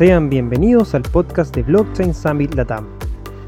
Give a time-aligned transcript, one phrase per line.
[0.00, 2.86] Sean bienvenidos al podcast de Blockchain Summit Latam.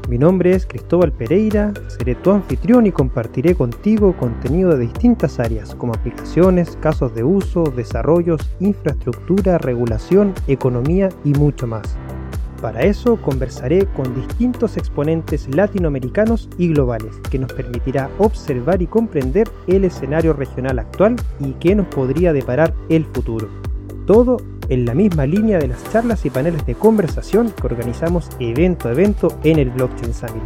[0.07, 5.73] Mi nombre es Cristóbal Pereira, seré tu anfitrión y compartiré contigo contenido de distintas áreas
[5.73, 11.97] como aplicaciones, casos de uso, desarrollos, infraestructura, regulación, economía y mucho más.
[12.61, 19.49] Para eso conversaré con distintos exponentes latinoamericanos y globales, que nos permitirá observar y comprender
[19.65, 23.49] el escenario regional actual y qué nos podría deparar el futuro.
[24.05, 24.37] Todo
[24.69, 28.91] en la misma línea de las charlas y paneles de conversación que organizamos evento a
[28.91, 30.43] evento en el Blockchain Summit.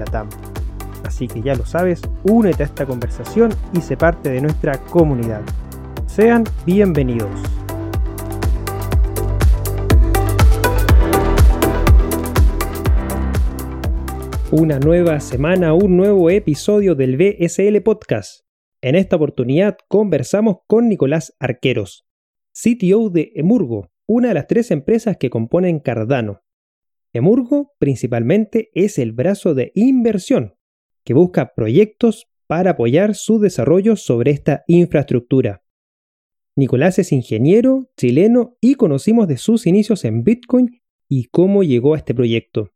[1.03, 5.41] Así que ya lo sabes, únete a esta conversación y sé parte de nuestra comunidad.
[6.05, 7.29] Sean bienvenidos.
[14.51, 18.45] Una nueva semana, un nuevo episodio del BSL Podcast.
[18.81, 22.07] En esta oportunidad conversamos con Nicolás Arqueros,
[22.53, 26.41] CTO de Emurgo, una de las tres empresas que componen Cardano.
[27.13, 30.55] Emurgo principalmente es el brazo de inversión
[31.03, 35.63] que busca proyectos para apoyar su desarrollo sobre esta infraestructura.
[36.55, 41.97] Nicolás es ingeniero chileno y conocimos de sus inicios en Bitcoin y cómo llegó a
[41.97, 42.71] este proyecto.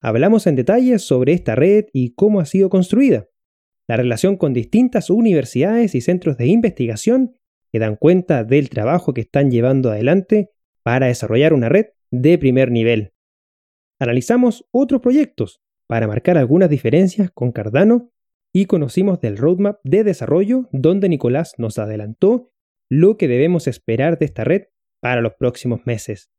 [0.00, 3.28] Hablamos en detalle sobre esta red y cómo ha sido construida,
[3.86, 7.34] la relación con distintas universidades y centros de investigación
[7.70, 10.53] que dan cuenta del trabajo que están llevando adelante
[10.84, 13.14] para desarrollar una red de primer nivel.
[13.98, 18.12] Analizamos otros proyectos para marcar algunas diferencias con Cardano
[18.52, 22.52] y conocimos del roadmap de desarrollo donde Nicolás nos adelantó
[22.88, 24.64] lo que debemos esperar de esta red
[25.00, 26.30] para los próximos meses.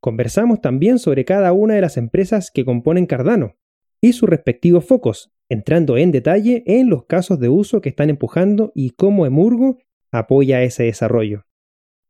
[0.00, 3.56] Conversamos también sobre cada una de las empresas que componen Cardano
[4.00, 8.72] y sus respectivos focos, entrando en detalle en los casos de uso que están empujando
[8.74, 9.78] y cómo Emurgo
[10.10, 11.46] apoya ese desarrollo.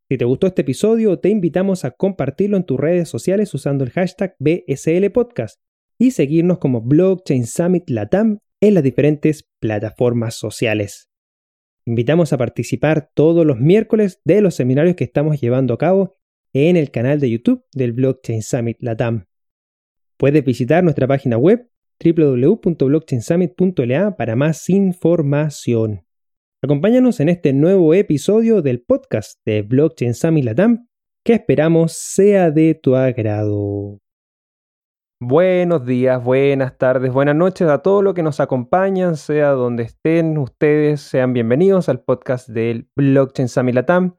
[0.09, 3.91] Si te gustó este episodio, te invitamos a compartirlo en tus redes sociales usando el
[3.91, 5.63] hashtag BSL Podcast
[5.99, 11.09] y seguirnos como Blockchain Summit Latam en las diferentes plataformas sociales.
[11.87, 16.19] Invitamos a participar todos los miércoles de los seminarios que estamos llevando a cabo
[16.53, 19.25] en el canal de YouTube del Blockchain Summit Latam.
[20.19, 21.71] Puedes visitar nuestra página web
[22.03, 26.05] www.blockchainsummit.la para más información.
[26.65, 30.89] Acompáñanos en este nuevo episodio del podcast de Blockchain Summit Latam
[31.23, 33.99] que esperamos sea de tu agrado.
[35.21, 40.39] Buenos días, buenas tardes, buenas noches a todos los que nos acompañan, sea donde estén
[40.39, 44.17] ustedes, sean bienvenidos al podcast del Blockchain Summit Latam.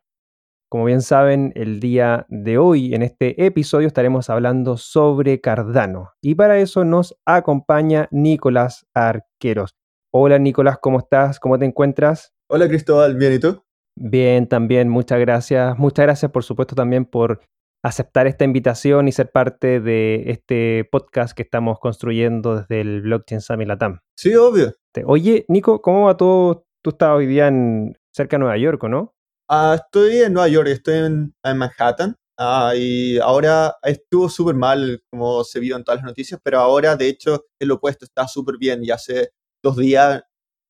[0.69, 6.35] Como bien saben, el día de hoy en este episodio estaremos hablando sobre Cardano y
[6.35, 9.75] para eso nos acompaña Nicolás Arqueros.
[10.13, 11.39] Hola Nicolás, ¿cómo estás?
[11.39, 12.34] ¿Cómo te encuentras?
[12.55, 13.61] Hola Cristóbal, ¿bien y tú?
[13.97, 15.77] Bien, también, muchas gracias.
[15.77, 17.41] Muchas gracias, por supuesto, también por
[17.83, 23.41] aceptar esta invitación y ser parte de este podcast que estamos construyendo desde el Blockchain
[23.41, 23.99] Summit Latam.
[24.17, 24.73] Sí, obvio.
[25.03, 26.65] Oye, Nico, ¿cómo va todo?
[26.81, 29.13] Tú estás hoy día en, cerca de Nueva York, no?
[29.49, 32.15] Ah, estoy en Nueva York, estoy en, Manhattan.
[32.39, 36.95] Ah, y ahora estuvo súper mal, como se vio en todas las noticias, pero ahora,
[36.95, 38.81] de hecho, el opuesto está súper bien.
[38.81, 40.23] Y hace dos días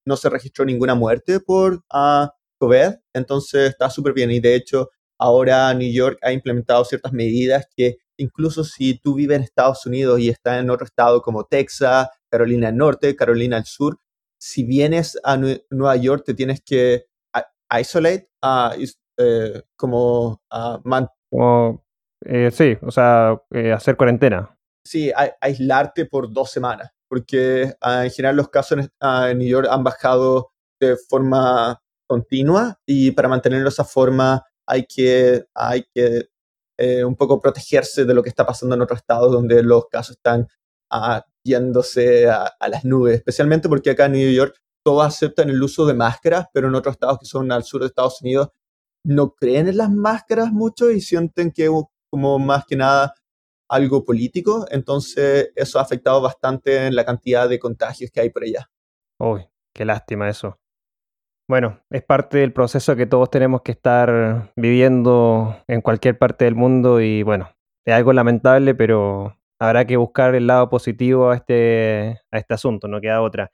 [0.06, 2.28] no se registró ninguna muerte por uh,
[2.60, 4.32] COVID, entonces está súper bien.
[4.32, 9.38] Y de hecho, ahora New York ha implementado ciertas medidas que incluso si tú vives
[9.38, 13.66] en Estados Unidos y estás en otro estado como Texas, Carolina del Norte, Carolina del
[13.66, 14.00] Sur,
[14.38, 17.06] si vienes a Nueva York te tienes que
[17.80, 20.42] isolate, uh, como,
[22.26, 24.58] eh, sí, o sea, eh, hacer cuarentena.
[24.84, 25.12] Sí,
[25.42, 29.84] aislarte por dos semanas porque ah, en general los casos ah, en, New York han
[29.84, 36.30] bajado de forma continua y para mantenerlo de esa forma hay que, hay que
[36.78, 40.18] eh, un poco protegerse de lo que está pasando en otros estados donde los casos
[40.18, 40.48] están
[40.92, 45.86] ah, yéndose a, las nubes, especialmente porque acá en New York todos aceptan el uso
[45.86, 48.50] de máscaras, pero en otros estados que son al sur de Estados Unidos
[49.04, 51.70] no creen en las máscaras mucho y sienten que
[52.10, 53.14] como más que nada
[53.70, 58.44] algo político, entonces eso ha afectado bastante en la cantidad de contagios que hay por
[58.44, 58.70] allá.
[59.20, 60.60] Uy, qué lástima eso.
[61.48, 66.56] Bueno, es parte del proceso que todos tenemos que estar viviendo en cualquier parte del
[66.56, 67.50] mundo y bueno,
[67.86, 72.88] es algo lamentable, pero habrá que buscar el lado positivo a este, a este asunto,
[72.88, 73.52] no queda otra.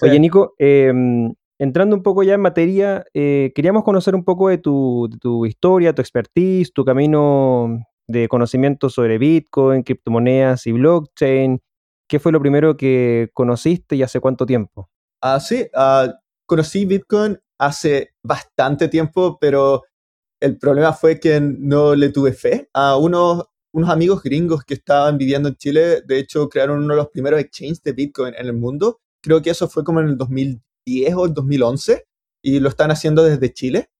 [0.00, 4.58] Oye, Nico, em, entrando un poco ya en materia, eh, queríamos conocer un poco de
[4.58, 11.60] tu, de tu historia, tu expertise, tu camino de conocimiento sobre Bitcoin, criptomonedas y blockchain.
[12.08, 14.90] ¿Qué fue lo primero que conociste y hace cuánto tiempo?
[15.22, 16.12] Ah, sí, ah,
[16.46, 19.82] conocí Bitcoin hace bastante tiempo, pero
[20.40, 22.68] el problema fue que no le tuve fe.
[22.74, 26.98] a uno unos amigos gringos que estaban viviendo en Chile, de hecho, crearon uno de
[26.98, 29.00] los primeros exchanges de Bitcoin en el mundo.
[29.20, 32.06] Creo que eso fue como en el 2010 o el 2011
[32.40, 33.90] y lo están haciendo desde Chile.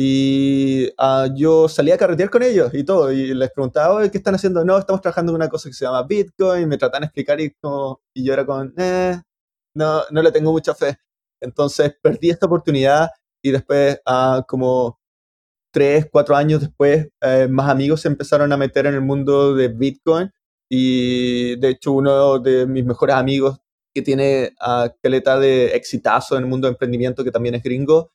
[0.00, 4.36] Y uh, yo salía a carretear con ellos y todo, y les preguntaba, ¿qué están
[4.36, 4.64] haciendo?
[4.64, 7.50] No, estamos trabajando en una cosa que se llama Bitcoin, me tratan de explicar y,
[7.60, 9.20] como, y yo era con, eh,
[9.74, 10.98] no, no le tengo mucha fe.
[11.40, 13.10] Entonces perdí esta oportunidad
[13.42, 15.00] y después, uh, como
[15.72, 19.66] tres, cuatro años después, eh, más amigos se empezaron a meter en el mundo de
[19.66, 20.30] Bitcoin
[20.70, 23.58] y de hecho uno de mis mejores amigos
[23.92, 28.12] que tiene uh, caleta de exitazo en el mundo de emprendimiento, que también es gringo,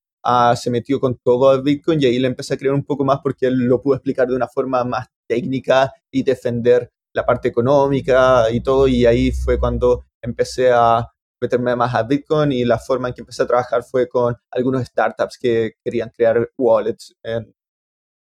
[0.56, 3.20] se metió con todo el Bitcoin y ahí le empecé a creer un poco más
[3.22, 8.50] porque él lo pudo explicar de una forma más técnica y defender la parte económica
[8.52, 8.88] y todo.
[8.88, 11.08] Y ahí fue cuando empecé a
[11.42, 14.86] meterme más a Bitcoin y la forma en que empecé a trabajar fue con algunos
[14.86, 17.54] startups que querían crear wallets en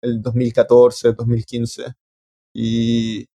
[0.01, 1.93] el 2014, 2015.
[2.53, 3.25] Y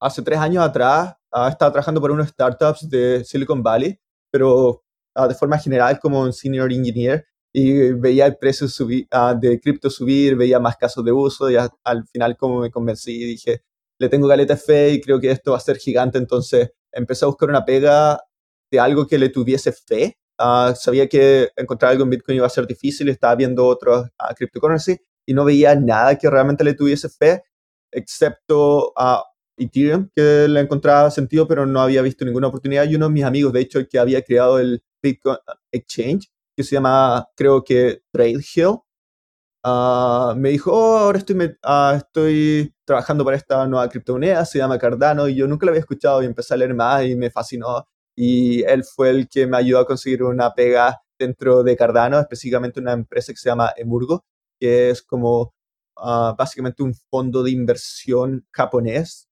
[0.00, 3.98] hace tres años atrás ah, estaba trabajando para unos startups de Silicon Valley,
[4.30, 4.82] pero
[5.14, 9.60] ah, de forma general como un senior engineer y veía el precio subir, uh, de
[9.60, 13.62] cripto subir, veía más casos de uso y al final como me convencí y dije,
[14.00, 17.28] le tengo galeta fe y creo que esto va a ser gigante, entonces empecé a
[17.28, 18.20] buscar una pega
[18.72, 20.18] de algo que le tuviese fe.
[20.36, 24.34] Uh, sabía que encontrar algo en Bitcoin iba a ser difícil, estaba viendo otros uh,
[24.34, 27.44] cryptocurrency y no veía nada que realmente le tuviese fe,
[27.92, 29.24] excepto a
[29.56, 32.88] Ethereum, que le encontraba sentido, pero no había visto ninguna oportunidad.
[32.88, 35.36] Y uno de mis amigos, de hecho, que había creado el Bitcoin
[35.70, 38.78] Exchange, que se llama, creo que Trade Hill.
[39.66, 44.78] Ah, me dijo, oh, ahora estoy, uh, estoy trabajando para esta nueva criptomoneda, se llama
[44.78, 47.86] Cardano, y yo nunca la había escuchado y empecé a leer más y me fascinó.
[48.16, 52.80] Y él fue el que me ayudó a conseguir una pega dentro de Cardano, específicamente
[52.80, 54.24] una empresa que se llama Emurgo,
[54.60, 55.54] que es como
[55.96, 59.28] uh, básicamente un fondo de inversión japonés,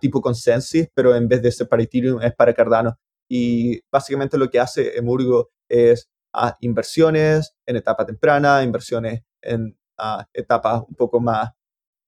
[0.00, 2.96] tipo Consensus, pero en vez de ser para Ethereum es para Cardano.
[3.28, 9.76] Y básicamente lo que hace Emurgo es a inversiones en etapa temprana, inversiones en
[10.32, 11.50] etapas un poco más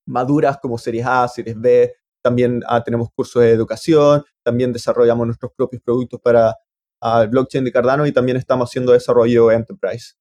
[0.05, 1.93] maduras como series A, series B.
[2.21, 6.55] También ah, tenemos cursos de educación, también desarrollamos nuestros propios productos para
[7.01, 10.15] ah, el blockchain de Cardano y también estamos haciendo desarrollo enterprise.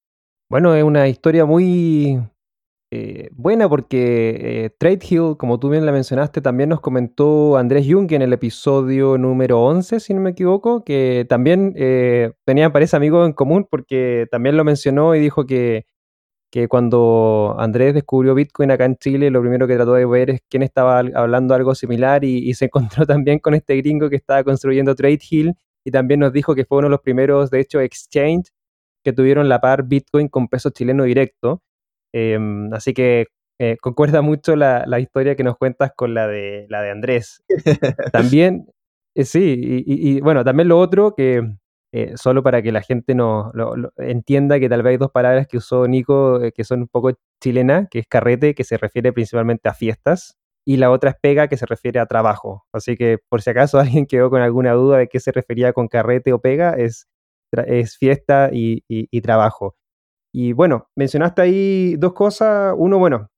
[0.49, 2.21] Bueno, es una historia muy,
[2.93, 8.11] eh, buena porque eh, Hill, como tú bien la mencionaste, también nos comentó Andrés Jung
[8.13, 13.27] en el episodio número 11, si no me equivoco, que también eh, tenían parece amigos
[13.27, 15.87] en común porque también lo mencionó y dijo que,
[16.51, 20.41] que cuando Andrés descubrió Bitcoin acá en Chile, lo primero que trató de ver es
[20.49, 24.95] quién estaba hablando algo similar y, se encontró también con este gringo que estaba construyendo
[24.95, 25.55] Trade Hill
[25.85, 28.51] y también nos dijo que fue uno de los primeros, de hecho, exchange
[29.05, 31.63] que tuvieron la par Bitcoin con peso chileno directo.
[32.19, 33.27] Em, así que
[33.59, 37.45] eh, concuerda mucho la, historia que nos cuentas con la de, la de Andrés.
[38.13, 38.71] También,
[39.15, 41.43] eh, sí, y, bueno, también lo otro que,
[41.93, 43.53] eh, solo para que la gente no
[43.99, 47.89] entienda que tal vez hay dos palabras que usó Nico que son un poco chilenas,
[47.91, 50.37] que es carrete, que se refiere principalmente a fiestas,
[50.67, 52.65] y la otra es pega, que se refiere a trabajo.
[52.73, 55.89] Así que por si acaso alguien quedó con alguna duda de qué se refería con
[55.89, 57.09] carrete o pega, es,
[57.53, 59.77] es fiesta y trabajo.
[60.33, 62.75] Y bueno, mencionaste ahí dos cosas.
[62.77, 63.31] Uno, bueno,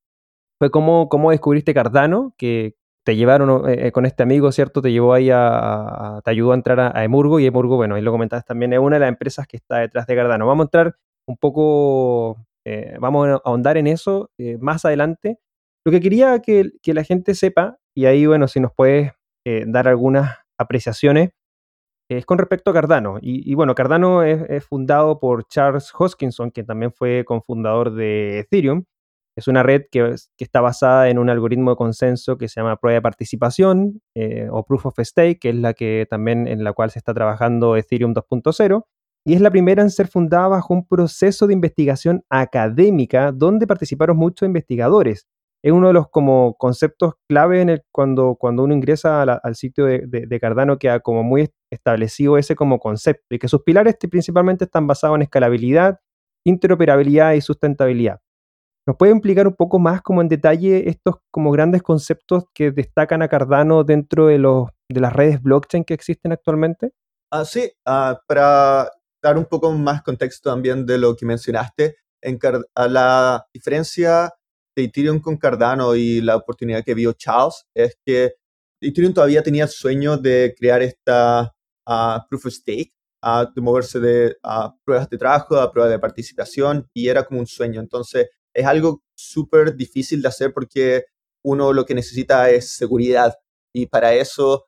[0.59, 4.83] fue cómo, cómo descubriste Cardano, que te llevaron eh, eh, con este amigo, ¿cierto?
[4.83, 8.13] Te llevó ahí a, te ayudó a entrar a, Emurgo y Emurgo, bueno, ahí lo
[8.13, 10.47] comentaste también, es una de las empresas que está detrás de Cardano.
[10.47, 14.31] Vamos a entrar un poco, eh, vamos a ahondar en eso
[14.61, 15.39] más adelante.
[15.87, 19.13] Lo que quería que, que, la gente sepa, y ahí, bueno, si nos puedes
[19.67, 21.31] dar algunas apreciaciones,
[22.09, 23.19] es con respecto a Cardano.
[23.21, 28.85] Y, bueno, Cardano es, fundado por Charles Hoskinson, que también fue cofundador de Ethereum.
[29.37, 32.95] Es una red que, está basada en un algoritmo de consenso que se llama prueba
[32.95, 36.91] de participación eh, o proof of stake, que es la que también en la cual
[36.91, 38.85] se está trabajando Ethereum 2.0.
[39.25, 44.17] Y es la primera en ser fundada bajo un proceso de investigación académica donde participaron
[44.17, 45.27] muchos investigadores
[45.63, 49.87] es uno de los como conceptos clave en el, cuando, cuando uno ingresa al sitio
[49.87, 54.65] de, de, Cardano, queda como muy establecido ese como concepto y que sus pilares principalmente
[54.65, 56.01] están basados en escalabilidad,
[56.45, 58.21] interoperabilidad y sustentabilidad.
[58.87, 63.21] ¿Nos puede implicar un poco más como en detalle estos como grandes conceptos que destacan
[63.21, 66.93] a Cardano dentro de, los, de las redes blockchain que existen actualmente?
[67.31, 68.91] Ah, sí, ah, para
[69.23, 72.39] dar un poco más contexto también de lo que mencionaste, en
[72.75, 74.33] la diferencia
[74.75, 78.35] Ethereum con Cardano y la oportunidad que vio Charles es que
[78.81, 81.55] Ethereum todavía tenía el sueño de crear esta
[81.89, 82.93] uh, proof of stake,
[83.23, 84.37] uh, de moverse de
[84.85, 87.81] pruebas de trabajo a pruebas de participación y era como un sueño.
[87.81, 91.05] Entonces es algo súper difícil de hacer porque
[91.45, 93.35] uno lo que necesita es seguridad.
[93.75, 94.67] Y para eso,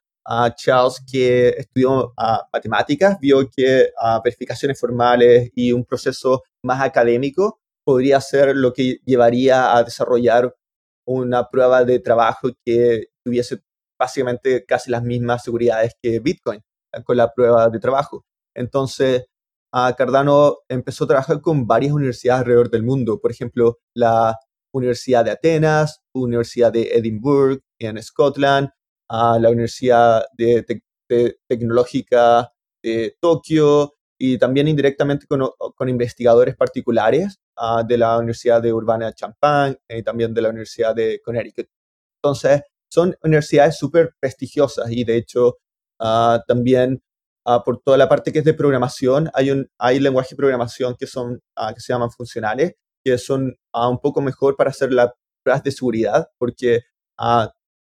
[0.56, 2.12] Charles, que estudió
[2.52, 3.90] matemáticas, vio que
[4.24, 10.54] verificaciones formales y un proceso más académico podría ser lo que llevaría a desarrollar
[11.06, 13.62] una prueba de trabajo que tuviese
[13.98, 16.62] básicamente casi las mismas seguridades que Bitcoin
[17.04, 18.24] con la prueba de trabajo.
[18.54, 19.26] Entonces,
[19.72, 24.36] Cardano empezó a trabajar con varias universidades alrededor del mundo, por ejemplo, la
[24.72, 28.70] Universidad de Atenas, Universidad de Edinburgh en Scotland,
[29.08, 30.64] la Universidad de
[31.48, 37.40] Tecnológica de Tokio y también indirectamente con, investigadores particulares
[37.86, 41.68] de la Universidad de Urbana de Champaign y también de la Universidad de Connecticut.
[42.22, 45.58] Entonces, son universidades súper prestigiosas y de hecho
[46.00, 47.02] ah, también
[47.46, 50.96] ah, por toda la parte que es de programación, hay, un, hay lenguajes de programación
[50.98, 55.10] que, son, ah, que se llaman funcionales, que son un poco mejor para hacer las
[55.42, 56.80] pruebas de seguridad, porque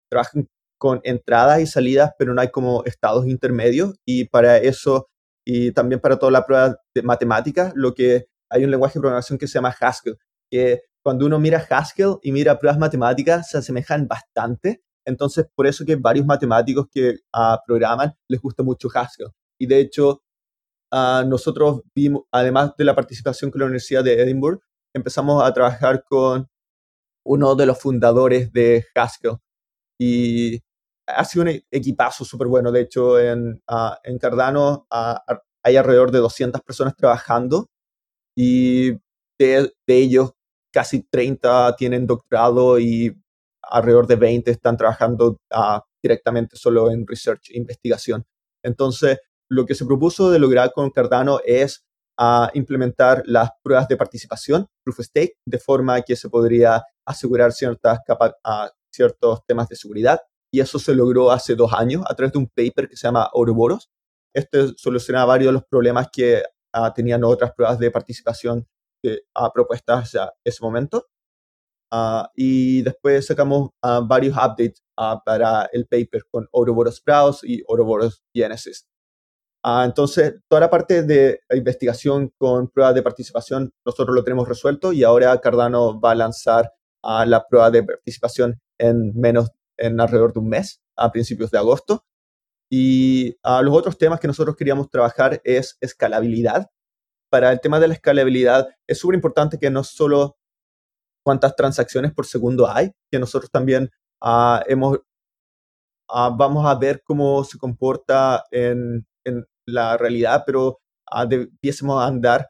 [0.09, 0.47] trabajan
[0.79, 5.07] con entradas y salidas, pero no hay como estados intermedios y para eso
[5.45, 9.37] y también para toda la prueba de matemáticas, lo que hay un lenguaje de programación
[9.37, 10.17] que se llama Haskell,
[10.49, 15.85] que cuando uno mira Haskell y mira pruebas matemáticas se asemejan bastante entonces, por eso
[15.85, 19.29] que varios matemáticos que uh, programan les gusta mucho Haskell.
[19.59, 20.23] Y de hecho,
[20.91, 24.61] uh, nosotros vimos, además de la participación con la Universidad de Edinburgh,
[24.95, 26.47] empezamos a trabajar con
[27.25, 29.37] uno de los fundadores de Haskell.
[29.99, 30.59] Y
[31.07, 32.71] ha sido un equipazo súper bueno.
[32.71, 37.67] De hecho, en, uh, en Cardano hay alrededor de 200 personas trabajando
[38.35, 38.91] y
[39.39, 40.31] de, de ellos
[40.73, 43.15] casi 30 tienen doctorado y
[43.69, 48.25] alrededor de 20 están trabajando ah, directamente solo en research investigación.
[48.63, 51.85] Entonces, lo que se propuso de lograr con Cardano es
[52.17, 57.51] ah, implementar las pruebas de participación, proof of stake, de forma que se podría asegurar
[57.51, 60.21] ciertas uh, ciertos temas de seguridad.
[60.53, 63.29] Y eso se logró hace dos años a través de un paper que se llama
[63.33, 63.89] Ouroboros.
[64.35, 66.43] Este soluciona varios de los problemas que
[66.95, 68.67] tenían otras pruebas de participación
[69.53, 71.07] propuestas a ese momento.
[71.95, 77.61] Ah, y después sacamos ah, varios updates ah, para el paper con Ouroboros Browse y
[77.67, 78.87] Ouroboros Genesis.
[79.63, 85.03] entonces, toda la parte de investigación con pruebas de participación, nosotros lo tenemos resuelto y
[85.03, 86.71] ahora Cardano va a lanzar
[87.03, 92.05] la prueba de participación en menos, en alrededor de un mes, a principios de agosto.
[92.71, 96.69] Y los otros temas que nosotros queríamos trabajar es escalabilidad.
[97.29, 100.37] Para el tema de la escalabilidad es súper importante que no solo
[101.23, 103.89] cuántas transacciones por segundo hay, que nosotros también
[104.21, 104.63] ah,
[106.09, 110.79] ah, vamos a ver cómo se comporta en, en la realidad, pero
[111.11, 112.49] uh, debiésemos andar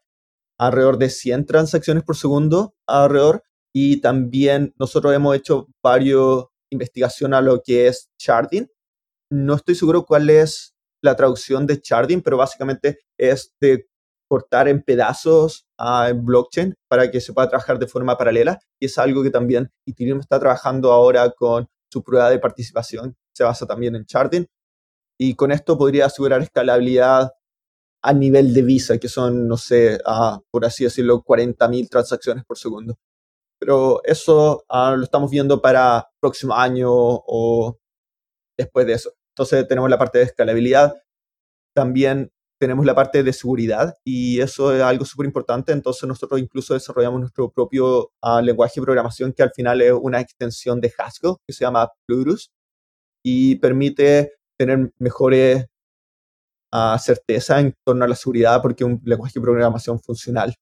[0.60, 7.42] alrededor de 100 transacciones por segundo alrededor y también nosotros hemos hecho varios investigación a
[7.42, 8.68] lo que es sharding.
[9.32, 13.88] No estoy seguro cuál es la traducción de sharding, pero básicamente es de
[14.30, 18.60] cortar en pedazos a blockchain para que se pueda trabajar de forma paralela.
[18.80, 23.15] Y es algo que también Ethereum está trabajando ahora con su prueba de participación.
[23.36, 24.46] Se basa también en charting.
[25.20, 27.32] Y con esto podría asegurar escalabilidad
[28.03, 30.00] a nivel de Visa, que son, no sé,
[30.51, 32.96] por así decirlo, 40.000 transacciones por segundo.
[33.60, 37.77] Pero eso ah, lo estamos viendo para próximo año o
[38.58, 39.13] después de eso.
[39.34, 41.01] Entonces tenemos la parte de escalabilidad.
[41.74, 42.33] También
[42.63, 45.74] tenemos la parte de seguridad y eso es algo súper importante.
[45.74, 50.22] Entonces nosotros incluso desarrollamos nuestro propio ah, lenguaje de programación que al final es una
[50.22, 52.51] extensión de Haskell que se llama Plurus
[53.22, 55.65] y permite tener mejores
[56.74, 60.55] uh, certeza en torno a la seguridad porque es un lenguaje de programación funcional.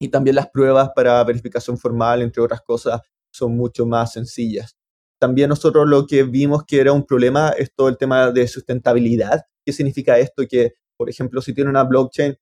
[0.00, 3.00] Y también las pruebas para verificación formal, entre otras cosas,
[3.32, 4.76] son mucho más sencillas.
[5.20, 9.42] También nosotros lo que vimos que era un problema es todo el tema de sustentabilidad.
[9.66, 10.44] ¿Qué significa esto?
[10.48, 12.36] Que por ejemplo, si tiene una blockchain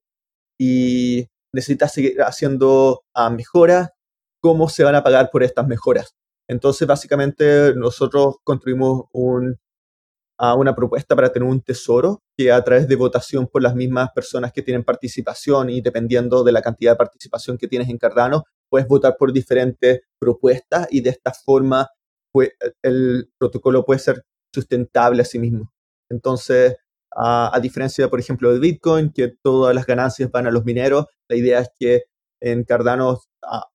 [0.59, 3.91] y necesita seguir haciendo ah, mejoras,
[4.43, 6.17] ¿cómo se van a pagar por estas mejoras?
[6.49, 13.47] Entonces, básicamente, nosotros construimos una propuesta para tener un tesoro que a través de votación
[13.47, 17.69] por las mismas personas que tienen participación y dependiendo de la cantidad de participación que
[17.69, 21.87] tienes en Cardano, puedes votar por diferentes propuestas y de esta forma
[22.83, 25.73] el protocolo puede ser sustentable a sí mismo.
[26.11, 26.75] Entonces,
[27.17, 31.37] a, diferencia, por ejemplo, de Bitcoin, que todas las ganancias van a los mineros, la
[31.37, 32.05] idea es que
[32.41, 33.21] en Cardano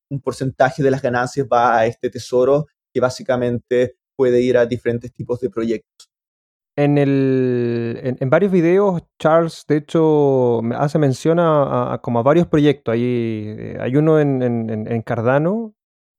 [0.10, 5.12] un porcentaje de las ganancias va a este tesoro que básicamente puede ir a diferentes
[5.12, 6.10] tipos de proyectos.
[6.75, 12.94] En, el, en, varios videos, Charles, de hecho, hace mención a, como a varios proyectos.
[12.94, 15.75] Hay, eh, hay uno en, en, Cardano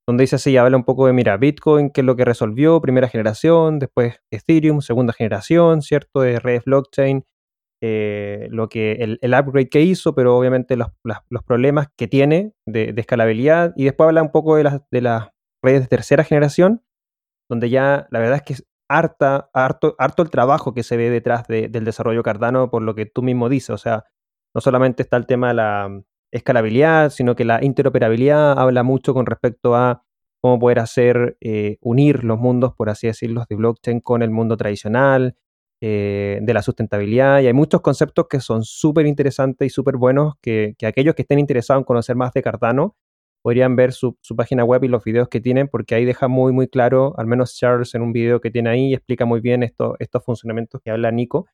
[0.07, 3.09] donde dice así, habla un poco de, mira, Bitcoin, qué es lo que resolvió, primera
[3.09, 6.21] generación, después Ethereum, segunda generación, ¿cierto?
[6.21, 7.25] De red blockchain,
[7.83, 10.89] eh, lo que el, upgrade que hizo, pero obviamente los,
[11.47, 13.73] problemas que tiene de, escalabilidad.
[13.77, 15.01] Y después habla un poco de las, de
[15.63, 16.83] redes de tercera generación,
[17.51, 21.09] donde ya la verdad es que es harta, harto, harto el trabajo que se ve
[21.11, 23.71] detrás del desarrollo Cardano, por lo que tú mismo dices.
[23.71, 24.05] O sea,
[24.55, 26.03] no solamente está el tema de la
[26.35, 30.03] escalabilidad, sino que la interoperabilidad habla mucho con respecto a
[30.41, 34.57] cómo poder hacer, eh, unir los mundos, por así decirlo, de blockchain con el mundo
[34.57, 35.37] tradicional,
[35.81, 37.41] eh, de la sustentabilidad.
[37.41, 41.39] Y hay muchos conceptos que son súper interesantes y súper buenos que, aquellos que estén
[41.39, 42.97] interesados en conocer más de Cardano
[43.43, 46.67] podrían ver su, página web y los videos que tienen, porque ahí deja muy, muy
[46.69, 50.25] claro, al menos Charles en un video que tiene ahí, explica muy bien esto, estos
[50.25, 51.47] funcionamientos que habla Nico.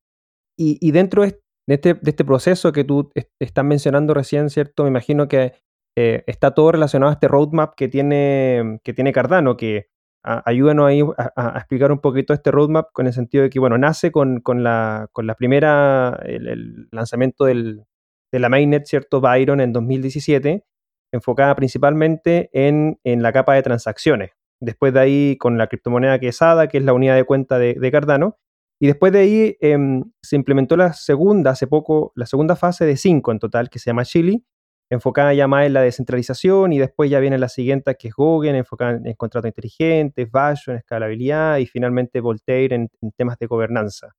[0.57, 4.85] Y, y dentro de de este, de este proceso que tú estás mencionando recién, ¿cierto?
[4.85, 5.55] Me imagino que
[5.97, 9.89] eh, está todo relacionado a este roadmap que tiene, que tiene Cardano, que
[10.23, 14.13] ayúdanos ahí a, explicar un poquito este roadmap con el sentido de que, bueno, nace
[14.13, 17.85] con, la, con la primera, el, lanzamiento del,
[18.33, 19.21] de la mainnet, ¿cierto?
[19.21, 20.65] Byron en 2017,
[21.13, 24.31] enfocada principalmente en, en, la capa de transacciones.
[24.61, 27.59] Después de ahí con la criptomoneda que es ADA, que es la unidad de cuenta
[27.59, 28.37] de Cardano,
[28.83, 32.97] y después de ahí em, se implementó la segunda, hace poco, la segunda fase de
[32.97, 34.43] cinco en total, que se llama Chili,
[34.89, 38.55] enfocada ya más en la descentralización, y después ya viene la siguiente, que es Gogen,
[38.57, 44.15] enfocada en, contratos inteligentes, Basho en escalabilidad, y finalmente Voltaire en, temas de gobernanza.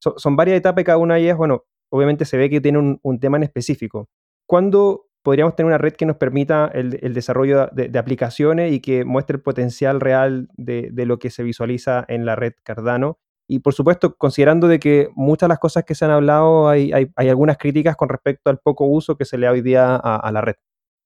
[0.00, 3.36] son varias etapas cada una de ellas, bueno, obviamente se ve que tiene un, tema
[3.36, 4.08] en específico.
[4.48, 9.36] ¿Cuándo podríamos tener una red que nos permita el, desarrollo de, aplicaciones y que muestre
[9.36, 13.20] el potencial real de, de, lo que se visualiza en la red Cardano
[13.52, 16.90] y por supuesto, considerando de que muchas de las cosas que se han hablado, hay,
[17.16, 20.40] algunas críticas con respecto al poco uso que se le da hoy día a, la
[20.40, 20.54] red.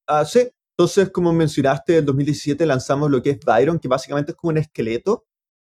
[0.06, 4.36] Ah, sí, entonces, como mencionaste, en 2017 lanzamos lo que es Byron, que básicamente es
[4.36, 5.24] como un esqueleto,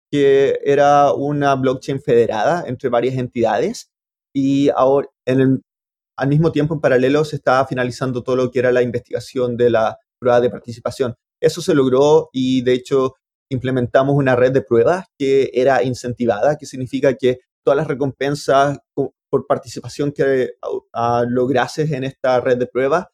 [0.09, 3.91] que era una blockchain federada entre varias entidades.
[4.33, 5.61] Y ahora, en
[6.15, 9.69] al mismo tiempo, en paralelo, se estaba finalizando todo lo que era la investigación de
[9.69, 11.15] la prueba de participación.
[11.41, 13.15] Eso se logró y, de hecho,
[13.49, 19.47] implementamos una red de pruebas que era incentivada, que significa que todas las recompensas por
[19.47, 20.51] participación que
[21.27, 23.07] lograses en esta red de pruebas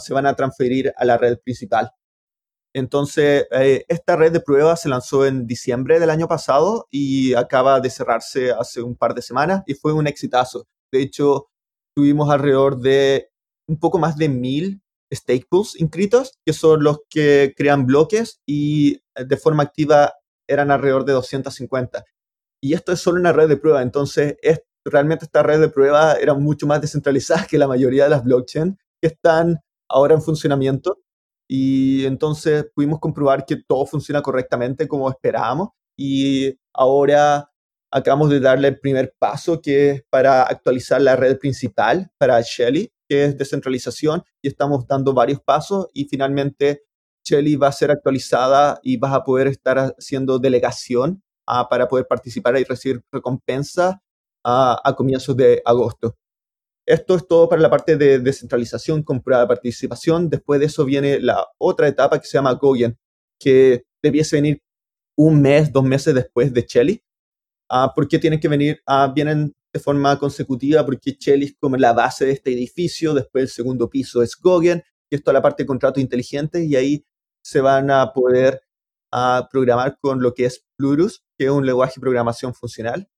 [0.00, 1.90] se van a transferir a la red principal.
[2.74, 7.80] Entonces, eh, esta red de pruebas se lanzó en diciembre del año pasado y acaba
[7.80, 10.66] de cerrarse hace un par de semanas y fue un exitazo.
[10.90, 11.50] De hecho,
[11.94, 13.28] tuvimos alrededor de
[13.68, 19.02] un poco más de mil stake pools inscritos, que son los que crean bloques y
[19.14, 20.14] eh, de forma activa
[20.48, 22.04] eran alrededor de 250.
[22.62, 26.14] Y esto es solo una red de prueba, entonces es, realmente esta red de prueba
[26.14, 30.98] era mucho más descentralizada que la mayoría de las blockchains que están ahora en funcionamiento.
[31.48, 35.70] Y entonces pudimos comprobar que todo funciona correctamente como esperábamos.
[35.98, 37.50] Y ahora
[37.92, 42.90] acabamos de darle el primer paso que es para actualizar la red principal para Shelly
[43.08, 46.82] que es descentralización, y estamos dando varios pasos y finalmente
[47.24, 52.06] Shelly va a ser actualizada y vas a poder estar haciendo delegación ah, para poder
[52.06, 54.02] participar y recibir recompensa
[54.44, 56.16] ah, a comienzos de agosto.
[56.86, 60.28] Esto es todo para la parte de descentralización con de participación.
[60.28, 62.98] Después de eso viene la otra etapa que se llama Goyen,
[63.38, 64.60] que debiese venir
[65.16, 67.02] un mes, dos meses después de Shelly.
[67.70, 68.82] Ah, ¿Por qué tienen que venir?
[69.14, 73.48] vienen de forma consecutiva porque Shelly es como la base de este edificio, después el
[73.48, 77.06] segundo piso es Gogen, y esto es la parte de contratos inteligentes, y ahí
[77.42, 78.62] se van a poder
[79.10, 83.08] a programar con lo que es Plurus, que es un lenguaje de programación funcional,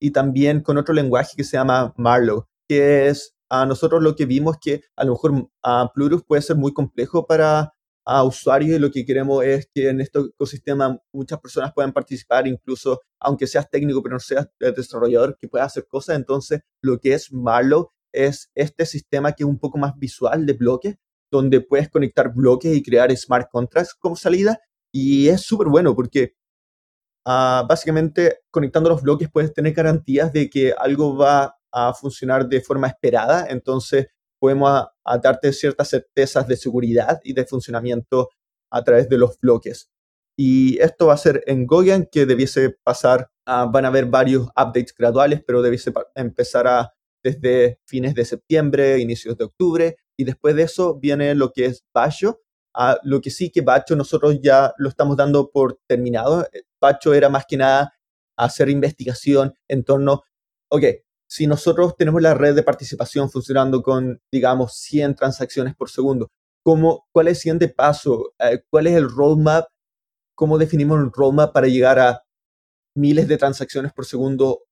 [0.00, 4.26] y también con otro lenguaje que se llama Marlow, que es a nosotros lo que
[4.26, 8.78] vimos que a lo mejor a Plurus puede ser muy complejo para a usuarios y
[8.78, 13.68] lo que queremos es que en este ecosistema muchas personas puedan participar, incluso aunque seas
[13.70, 16.16] técnico pero no seas desarrollador, que puedas hacer cosas.
[16.16, 20.54] Entonces, lo que es Marlow es este sistema que es un poco más visual de
[20.54, 20.96] bloques,
[21.30, 24.58] donde puedes conectar bloques y crear smart contracts como salida.
[24.92, 26.34] Y es súper bueno porque
[27.26, 32.60] ah, básicamente conectando los bloques puedes tener garantías de que algo va a funcionar de
[32.60, 33.46] forma esperada.
[33.48, 34.08] Entonces,
[34.40, 34.86] podemos
[35.22, 38.30] darte ciertas certezas de seguridad y de funcionamiento
[38.72, 39.90] a través de los bloques.
[40.36, 44.94] Y esto va a ser en Goyan, que debiese pasar, van a haber varios updates
[44.96, 50.62] graduales, pero debiese empezar a, desde fines de septiembre, inicios de octubre, y después de
[50.62, 52.40] eso viene lo que es Bacho.
[53.02, 56.46] lo que sí que Bacho nosotros ya lo estamos dando por terminado.
[56.80, 57.92] Bacho era más que nada
[58.38, 60.22] hacer investigación en torno,
[60.70, 60.84] ok,
[61.30, 66.28] si nosotros tenemos la red de participación funcionando con, digamos, 100 transacciones por segundo,
[66.64, 69.68] cómo, cuál es el siguiente paso, eh, cuál es el roadmap,
[70.34, 72.24] cómo definimos un roadmap para llegar a
[72.96, 74.64] miles de transacciones por segundo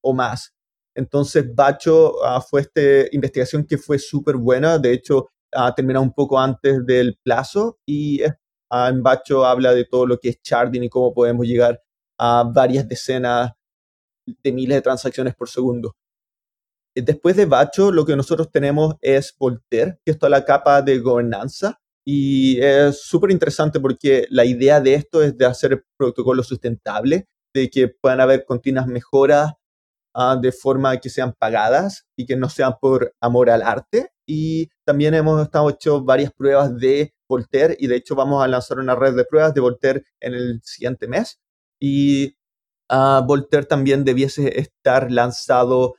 [0.00, 0.54] o más.
[0.94, 2.80] Entonces, Bacho ah, fue esta
[3.10, 4.78] investigación que fue súper buena.
[4.78, 8.22] De hecho, ha terminado un poco antes del plazo y
[8.70, 11.82] ah, en Bacho habla de todo lo que es sharding y cómo podemos llegar
[12.18, 13.50] a varias decenas
[14.42, 15.96] de miles de transacciones por segundo.
[16.94, 20.98] Después de Bacho, lo que nosotros tenemos es Voltaire, que es toda la capa de
[20.98, 21.80] gobernanza.
[22.04, 27.70] Y es súper interesante porque la idea de esto es de hacer protocolos sustentables, de
[27.70, 29.52] que puedan haber continuas mejoras
[30.20, 34.10] Ah, de forma que sean pagadas y que no sean por amor al arte.
[34.26, 38.80] Y también hemos estado hecho varias pruebas de Voltaire y de hecho vamos a lanzar
[38.80, 41.38] una red de pruebas de Voltaire en el siguiente mes.
[41.80, 42.34] Y
[42.90, 45.96] uh, Voltaire también debiese estar lanzado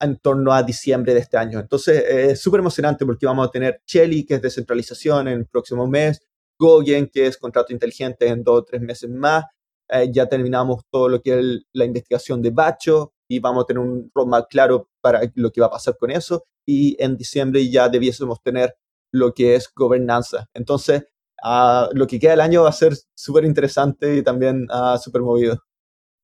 [0.00, 1.58] en torno a diciembre de este año.
[1.60, 5.86] Entonces es súper emocionante porque vamos a tener Shelly, que es descentralización en el próximo
[5.86, 6.20] mes,
[6.58, 9.44] Gogen, que es contrato inteligente en dos o tres meses más.
[9.88, 13.80] Eh, ya terminamos todo lo que es la investigación de Bacho, y vamos a tener
[13.80, 17.88] un roadmap claro para lo que va a pasar con eso y en diciembre ya
[17.88, 18.74] debiésemos tener
[19.12, 20.48] lo que es gobernanza.
[20.52, 21.04] Entonces,
[21.44, 25.22] uh, lo que queda del año va a ser súper interesante y también uh, súper
[25.22, 25.62] movido.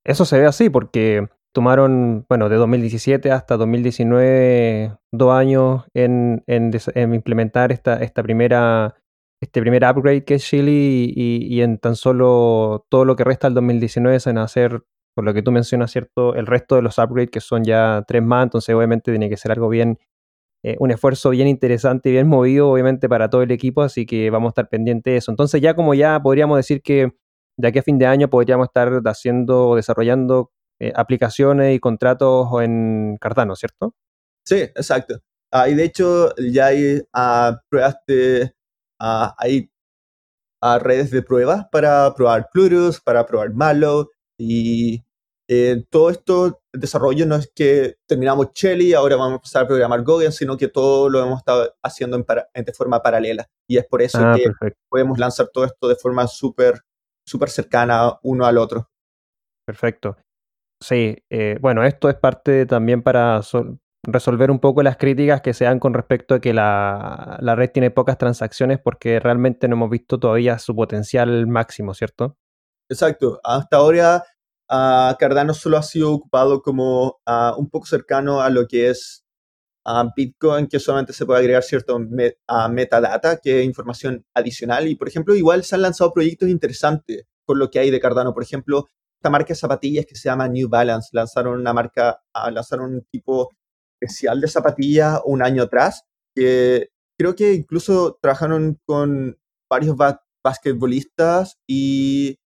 [0.06, 6.70] Eso se ve así porque tomaron, bueno, de 2017 hasta 2019, dos años en, en,
[7.14, 8.94] implementar esta, esta primera,
[9.42, 13.54] este primer upgrade que es Chile y, en tan solo todo lo que resta del
[13.54, 14.84] 2019 se van a hacer
[15.16, 16.36] por lo que tú mencionas, ¿cierto?
[16.36, 19.50] El resto de los upgrades que son ya tres más, entonces obviamente tiene que ser
[19.50, 19.98] algo bien,
[20.62, 24.30] eh, un esfuerzo bien interesante y bien movido, obviamente, para todo el equipo, así que
[24.30, 25.32] vamos a estar pendientes de eso.
[25.32, 27.12] Entonces ya como ya podríamos decir que
[27.56, 32.48] de aquí a fin de año podríamos estar haciendo o desarrollando eh, aplicaciones y contratos
[32.62, 33.94] en Cardano, ¿cierto?
[34.44, 35.20] Sí, exacto.
[35.50, 38.52] Ah, y de hecho ya hay uh, pruebas de,
[39.00, 39.70] uh, hay
[40.80, 45.04] redes de pruebas para probar Plurus, para probar Malo, y
[45.48, 49.66] eh, todo esto, el desarrollo no es que terminamos Shelly, ahora vamos a empezar a
[49.66, 53.48] programar Gauguin, sino que todo lo hemos estado haciendo en, de forma paralela.
[53.68, 54.50] Y es por eso ah, que
[54.88, 56.80] podemos lanzar todo esto de forma súper
[57.26, 58.90] súper cercana uno al otro.
[59.66, 60.16] Perfecto.
[60.82, 63.40] Sí, eh, bueno, esto es parte también para
[64.06, 67.70] resolver un poco las críticas que se dan con respecto a que la, la, red
[67.72, 72.36] tiene pocas transacciones porque realmente no hemos visto todavía su potencial máximo, ¿cierto?
[72.88, 73.40] Exacto.
[73.42, 74.22] Hasta ahora
[74.68, 77.20] Cardano solo ha sido ocupado como
[77.56, 79.25] un poco cercano a lo que es
[80.16, 84.88] Bitcoin, que solamente se puede agregar cierto metadata, que es información adicional.
[84.88, 88.34] Y, por ejemplo, igual se han lanzado proyectos interesantes con lo que hay de Cardano.
[88.34, 92.20] Por ejemplo, esta marca de zapatillas que se llama New Balance, lanzaron una marca,
[92.52, 93.50] lanzaron un tipo
[94.00, 96.02] especial de zapatillas un año atrás,
[96.34, 99.38] que creo que incluso trabajaron con
[99.70, 99.96] varios
[100.44, 102.38] basquetbolistas y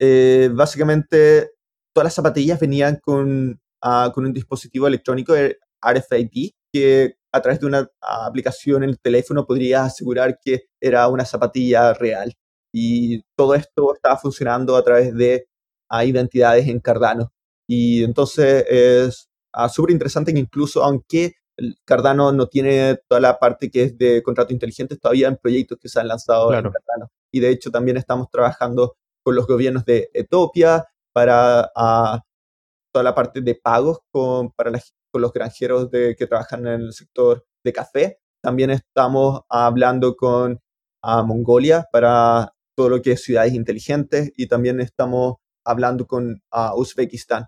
[0.00, 1.52] eh, básicamente
[1.94, 7.66] todas las zapatillas venían con, ah, con un dispositivo electrónico RFID que a través de
[7.66, 12.34] una aplicación en el teléfono podría asegurar que era una zapatilla real.
[12.72, 15.46] Y todo esto estaba funcionando a través de
[15.88, 17.32] ah, identidades en Cardano.
[17.68, 21.34] Y entonces es ah, súper interesante que incluso aunque
[21.84, 25.88] Cardano no tiene toda la parte que es de contrato inteligente, todavía en proyectos que
[25.88, 27.08] se han lanzado en Cardano.
[27.32, 32.20] Y de hecho también estamos trabajando con los gobiernos de Etiopía, para ah,
[32.92, 34.72] toda la parte de pagos con, para
[35.14, 38.18] con los granjeros de, que trabajan en el sector de café.
[38.42, 40.60] También estamos hablando con
[41.02, 46.76] ah, Mongolia para todo lo que es ciudades inteligentes y también estamos hablando con uh,
[46.76, 47.46] Uzbekistán.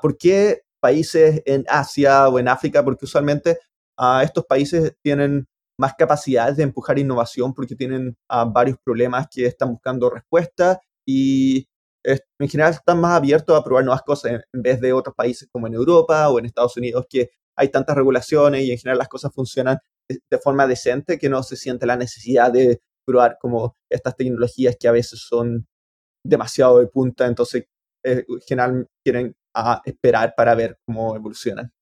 [0.00, 2.82] ¿Por qué países en Asia o en África?
[2.82, 3.58] Porque usualmente
[4.22, 5.46] estos países tienen
[5.78, 11.68] más capacidades de empujar innovación porque tienen varios problemas que están buscando respuestas y
[12.04, 15.66] en general están más abiertos a probar nuevas cosas en vez de otros países como
[15.66, 19.32] en Europa o en Estados Unidos que hay tantas regulaciones y en general las cosas
[19.32, 24.76] funcionan de forma decente que no se siente la necesidad de probar como estas tecnologías
[24.78, 25.66] que a veces son
[26.26, 27.66] demasiado de punta, entonces
[28.04, 29.34] eh, en general quieren
[29.84, 31.72] esperar para ver cómo evolucionan.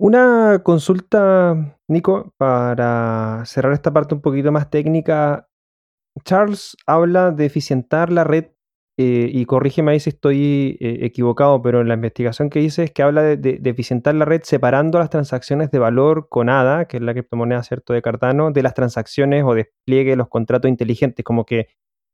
[0.00, 5.48] Una consulta, Nico, para cerrar esta parte un poquito más técnica.
[6.24, 8.46] Charles habla de eficientar la red
[9.02, 13.02] eh, y corrígeme ahí si estoy eh, equivocado, pero la investigación que hice es que
[13.02, 17.12] habla de, eficientar la red separando las transacciones de valor con ADA, que es la
[17.12, 21.24] criptomoneda cierto de Cardano, de las transacciones o despliegue de los contratos inteligentes.
[21.24, 21.66] Como que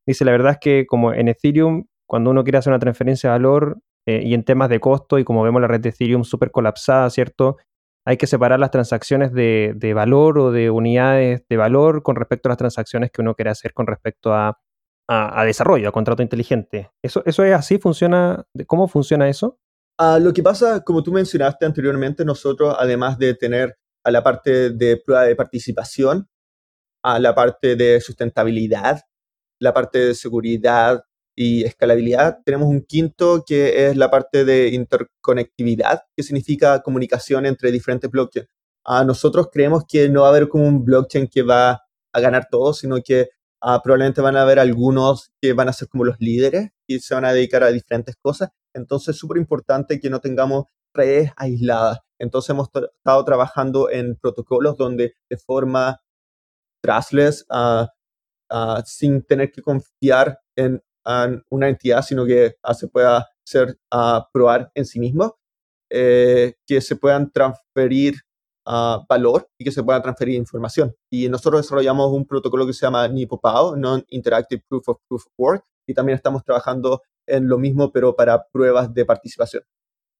[0.06, 3.32] dice la verdad es que como en Ethereum, cuando uno quiere hacer una transferencia de
[3.32, 6.50] valor eh, y en temas de costo, y como vemos la red de Ethereum súper
[6.50, 7.58] colapsada, ¿cierto?
[8.06, 12.50] hay que separar las transacciones de, valor o de unidades de valor con respecto a
[12.50, 14.58] las transacciones que uno quiere hacer con respecto a,
[15.46, 16.90] desarrollo, a contrato inteligente.
[17.02, 17.78] ¿Eso, ¿Eso es así?
[17.78, 18.44] ¿Funciona?
[18.66, 19.58] ¿Cómo funciona eso?
[19.98, 24.70] Ah, lo que pasa, como tú mencionaste anteriormente, nosotros, además de tener a la parte
[24.70, 26.28] de prueba de participación,
[27.02, 29.02] a la parte de sustentabilidad,
[29.60, 31.02] la parte de seguridad
[31.34, 37.70] y escalabilidad, tenemos un quinto que es la parte de interconectividad, que significa comunicación entre
[37.72, 38.48] diferentes blockchains.
[38.84, 42.48] A nosotros creemos que no va a haber como un blockchain que va a ganar
[42.50, 46.20] todo, sino que ah, probablemente van a haber algunos que van a ser como los
[46.20, 48.50] líderes y se van a dedicar a diferentes cosas.
[48.74, 52.00] Entonces es súper importante que no tengamos redes aisladas.
[52.18, 56.00] Entonces hemos estado trabajando en protocolos donde de forma
[56.82, 57.88] trustless, ah,
[58.50, 60.82] ah, sin tener que confiar en,
[61.50, 63.78] una entidad, sino que se pueda ser,
[64.30, 65.38] probar en sí mismo,
[65.90, 68.16] eh, que se puedan transferir
[69.08, 70.94] valor y que se pueda transferir información.
[71.10, 75.64] Y nosotros desarrollamos un protocolo que se llama NIPOPAO, Non-Interactive Proof of Proof of Work,
[75.86, 79.62] y también estamos trabajando en lo mismo, pero para pruebas de participación.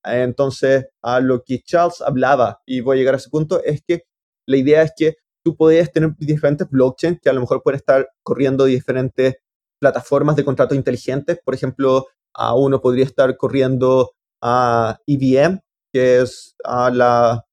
[0.05, 4.05] Entonces, a lo que Charles hablaba, y voy a llegar a ese punto, es que
[4.47, 8.09] la idea es que tú podías tener diferentes blockchains que a lo mejor pueden estar
[8.23, 9.37] corriendo diferentes
[9.81, 11.39] plataformas de contratos inteligentes.
[11.45, 15.61] Por ejemplo, a uno podría estar corriendo a EVM,
[15.93, 17.45] que es la,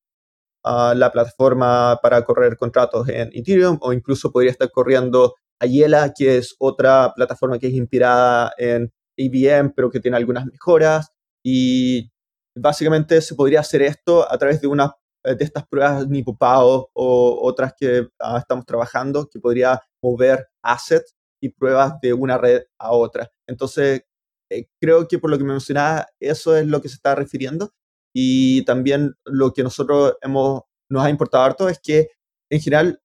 [0.65, 6.56] la plataforma para correr contratos en Ethereum, o incluso podría estar corriendo Ayela, que es
[6.60, 11.12] otra plataforma que es inspirada en EVM, pero que tiene algunas mejoras.
[11.43, 12.12] Y
[12.56, 17.39] básicamente se podría hacer esto a través de una eh, de estas pruebas NIPUPAO o
[17.41, 22.91] otras que ah, estamos trabajando, que podría mover assets y pruebas de una red a
[22.91, 23.32] otra.
[23.47, 24.04] Entonces,
[24.51, 27.71] eh, creo que por lo que me mencionaba, eso es lo que se está refiriendo.
[28.17, 32.12] Y también lo que nosotros hemos, nos ha importado harto es que,
[32.49, 33.01] en general,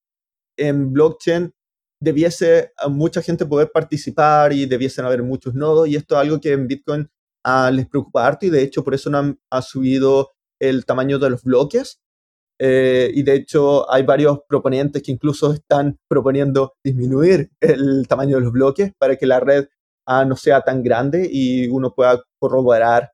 [0.57, 1.53] en blockchain
[2.01, 5.88] debiese mucha gente poder participar y debiesen haber muchos nodos.
[5.88, 7.11] Y esto es algo que en Bitcoin
[7.73, 11.42] les preocupa harto y de hecho por eso han ha subido el tamaño de los
[11.42, 12.01] bloques.
[12.62, 18.42] Eh, y de hecho hay varios proponentes que incluso están proponiendo disminuir el tamaño de
[18.42, 19.68] los bloques para que la red
[20.07, 23.12] ah, no sea tan grande y uno pueda corroborar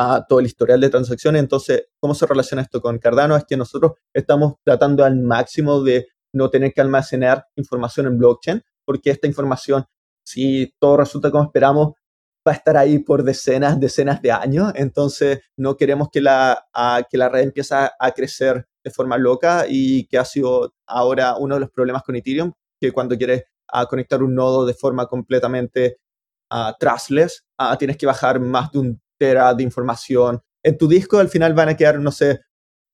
[0.00, 1.40] a todo el historial de transacciones.
[1.40, 3.36] Entonces, ¿cómo se relaciona esto con Cardano?
[3.36, 8.62] Es que nosotros estamos tratando al máximo de no tener que almacenar información en blockchain,
[8.84, 9.84] porque esta información,
[10.24, 11.94] si todo resulta como esperamos,
[12.46, 16.66] va a estar ahí por decenas, decenas de años, entonces no queremos que la,
[17.10, 21.56] que la red empiece a crecer de forma loca y que ha sido ahora uno
[21.56, 23.44] de los problemas con Ethereum, que cuando quieres
[23.90, 25.98] conectar un nodo de forma completamente
[26.78, 27.44] trustless,
[27.78, 30.40] tienes que bajar más de un tera de información.
[30.62, 32.40] En tu disco al final van a quedar, no sé,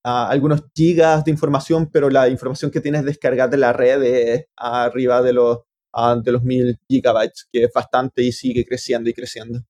[0.02, 5.22] algunos gigas de información, pero la información que tienes descargada de la red es arriba
[5.22, 5.58] de los
[6.24, 9.60] de los mil gigabytes, que es bastante y sigue creciendo y creciendo.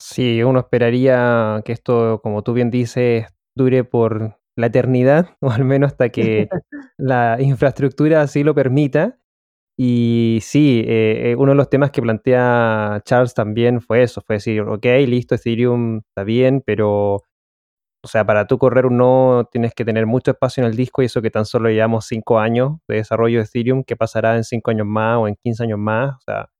[0.00, 5.64] Sí, uno esperaría que esto, como tú bien dices, dure por la eternidad, o al
[5.64, 6.48] menos hasta que
[6.98, 9.19] la infraestructura así lo permita.
[9.82, 14.36] Y sí, eh, eh, uno de los temas que plantea Charles también fue eso, fue
[14.36, 17.14] decir, ok, listo, Ethereum está bien, pero
[18.02, 21.00] o sea, para tú correr un nodo tienes que tener mucho espacio en el disco
[21.02, 24.44] y eso que tan solo llevamos 5 años de desarrollo de Ethereum, que pasará en
[24.44, 26.14] 5 años más o en 15 años más.
[26.16, 26.50] O sea,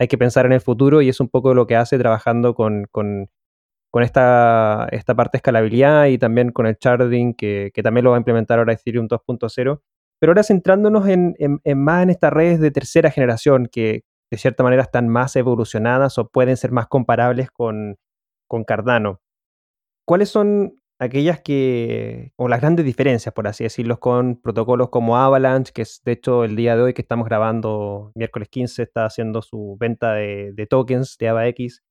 [0.00, 2.86] hay que pensar en el futuro y es un poco lo que hace trabajando con,
[2.92, 3.30] con,
[3.92, 8.10] con esta, esta parte de escalabilidad y también con el sharding, que, que también lo
[8.12, 9.80] va a implementar ahora Ethereum 2.0.
[10.20, 14.62] Pero ahora centrándonos en, en, más en estas redes de tercera generación, que de cierta
[14.62, 17.96] manera están más evolucionadas o pueden ser más comparables con,
[18.48, 19.20] con Cardano.
[20.06, 25.72] ¿Cuáles son aquellas que, o las grandes diferencias, por así decirlo, con protocolos como Avalanche,
[25.72, 29.42] que es de hecho el día de hoy que estamos grabando, miércoles 15, está haciendo
[29.42, 31.82] su venta de, tokens de AvaX,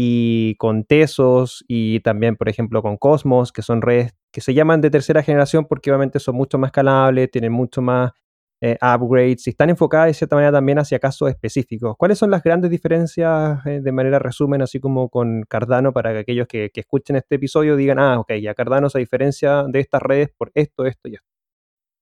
[0.00, 4.80] y con Tesos, y también, por ejemplo, con Cosmos, que son redes que se llaman
[4.80, 8.12] de tercera generación porque obviamente son mucho más escalables, tienen mucho más
[8.60, 11.96] eh, upgrades y están enfocadas de cierta manera también hacia casos específicos.
[11.98, 16.18] ¿Cuáles son las grandes diferencias eh, de manera resumen, así como con Cardano, para que
[16.20, 20.30] aquellos que, escuchen este episodio digan, ah, ok, ya Cardano se diferencia de estas redes
[20.38, 21.26] por esto, esto y esto?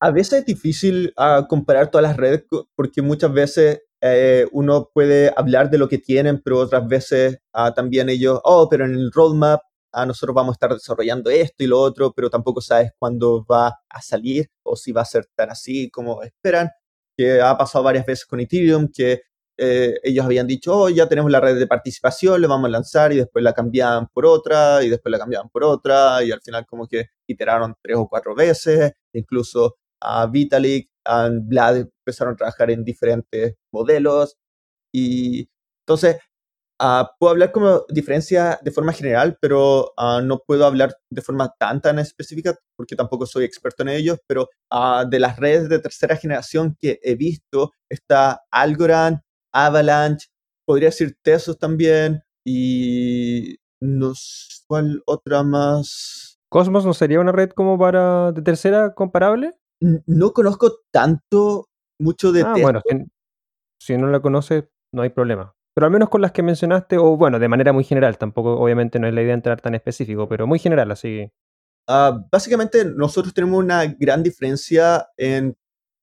[0.00, 5.32] A veces es difícil uh, comparar todas las redes porque muchas veces eh, uno puede
[5.36, 9.10] hablar de lo que tienen, pero otras veces uh, también ellos, oh, pero en el
[9.12, 9.60] roadmap
[9.92, 13.68] ah, nosotros vamos a estar desarrollando esto y lo otro, pero tampoco sabes cuándo va
[13.88, 16.70] a salir o si va a ser tan así como esperan,
[17.16, 19.22] que ha pasado varias veces con Ethereum, que
[19.58, 23.12] eh, ellos habían dicho, oh, ya tenemos la red de participación, le vamos a lanzar
[23.12, 26.66] y después la cambiaban por otra y después la cambiaban por otra y al final
[26.66, 32.70] como que iteraron tres o cuatro veces, incluso a Vitalik, a Vlad empezaron a trabajar
[32.70, 34.36] en diferentes modelos
[34.92, 35.48] y
[35.86, 36.16] entonces
[36.78, 41.50] Ah, puedo hablar como diferencia de forma general, pero uh, no puedo hablar de forma
[41.58, 45.78] tan tan específica porque tampoco soy experto en ellos, pero uh, de las redes de
[45.78, 49.20] tercera generación que he visto está Algorand,
[49.52, 50.28] Avalanche,
[50.66, 56.38] podría decir Tesos también y no sé cuál otra más.
[56.50, 59.54] Cosmos no sería una red como para de tercera comparable?
[59.80, 61.66] No conozco tanto
[62.00, 63.04] mucho de ah, bueno, si,
[63.80, 65.54] si no la conoces no hay problema.
[65.76, 68.98] Pero al menos con las que mencionaste, o bueno, de manera muy general, tampoco obviamente
[68.98, 71.30] no es la idea entrar tan específico, pero muy general, así.
[71.86, 75.54] Uh, básicamente nosotros tenemos una gran diferencia en,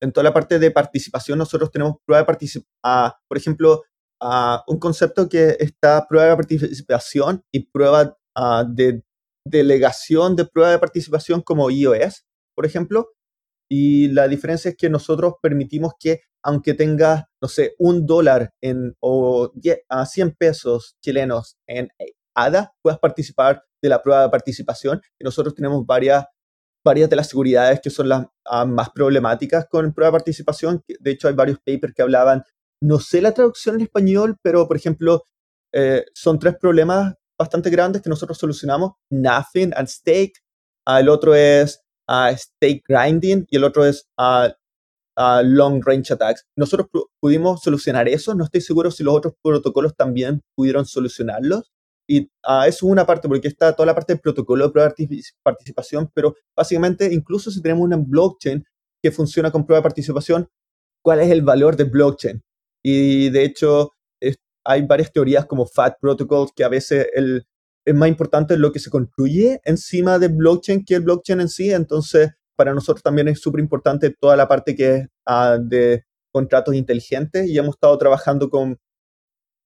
[0.01, 1.39] en, toda la parte de participación.
[1.39, 3.81] Nosotros tenemos prueba de participación, uh, por ejemplo,
[4.21, 8.15] uh, un concepto que está prueba de participación y prueba
[8.67, 9.03] de
[9.45, 13.09] delegación de prueba de participación como iOS, por ejemplo.
[13.69, 18.95] Y la diferencia es que nosotros permitimos que aunque tengas, no sé, un dólar en,
[18.99, 19.51] o
[19.89, 21.89] a 100 pesos chilenos en
[22.35, 25.01] ADA, puedas participar de la prueba de participación.
[25.19, 26.25] Y nosotros tenemos varias,
[26.83, 30.83] varias de las seguridades que son las ah, más problemáticas con prueba de participación.
[30.99, 32.43] De hecho, hay varios papers que hablaban,
[32.81, 35.23] no sé la traducción en español, pero por ejemplo,
[35.73, 38.91] eh, son tres problemas bastante grandes que nosotros solucionamos.
[39.09, 40.33] Nothing and stake.
[40.85, 44.05] El otro es uh, stake grinding y el otro es
[45.43, 46.45] long range attacks.
[46.57, 46.87] Nosotros
[47.19, 51.71] pudimos solucionar eso, no estoy seguro si los otros protocolos también pudieron solucionarlos.
[52.07, 54.93] Y uh, eso es una parte, porque está toda la parte del protocolo de prueba
[54.97, 58.63] de participación, pero básicamente, incluso si tenemos una blockchain
[59.01, 60.49] que funciona con prueba de participación,
[61.01, 62.41] ¿cuál es el valor de blockchain?
[62.83, 63.91] Y de hecho,
[64.65, 67.45] hay varias teorías como FAT protocols que a veces el,
[67.85, 71.71] es más importante lo que se construye encima de blockchain que el blockchain en sí.
[71.71, 76.75] Entonces, para nosotros también es súper importante toda la parte que es uh, de contratos
[76.75, 78.79] inteligentes y hemos estado trabajando con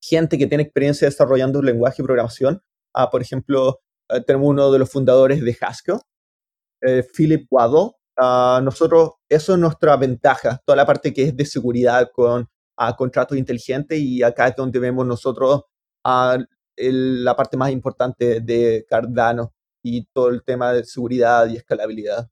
[0.01, 2.62] gente que tiene experiencia desarrollando un lenguaje de programación.
[2.95, 3.80] Uh, por ejemplo,
[4.12, 5.99] uh, tenemos uno de los fundadores de Haskell,
[6.82, 7.91] eh, Philip Waddle.
[8.63, 12.47] nosotros, eso es nuestra ventaja, toda la parte que es de seguridad con
[12.95, 15.63] contratos inteligentes y acá es donde vemos nosotros
[16.77, 22.29] la parte más importante de Cardano y todo el tema de seguridad y escalabilidad.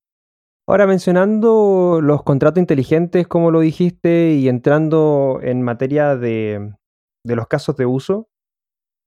[0.68, 6.74] Ahora, mencionando los contratos inteligentes, como lo dijiste, y entrando en materia de,
[7.24, 8.30] los casos de uso,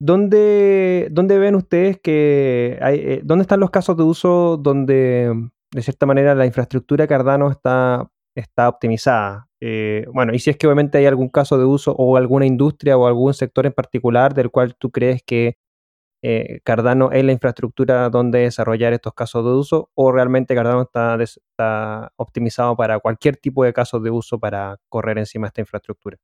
[0.00, 6.06] ¿dónde, ¿dónde, ven ustedes que eh, dónde están los casos de uso donde, de cierta
[6.06, 9.48] manera, la infraestructura Cardano está, está optimizada?
[9.60, 12.96] Eh, bueno, y si es que obviamente hay algún caso de uso o alguna industria
[12.96, 15.56] o algún sector en particular del cual tú crees que
[16.22, 22.12] eh, Cardano es la infraestructura donde desarrollar estos casos de uso o realmente Cardano está,
[22.16, 26.16] optimizado para cualquier tipo de casos de uso para correr encima de esta infraestructura.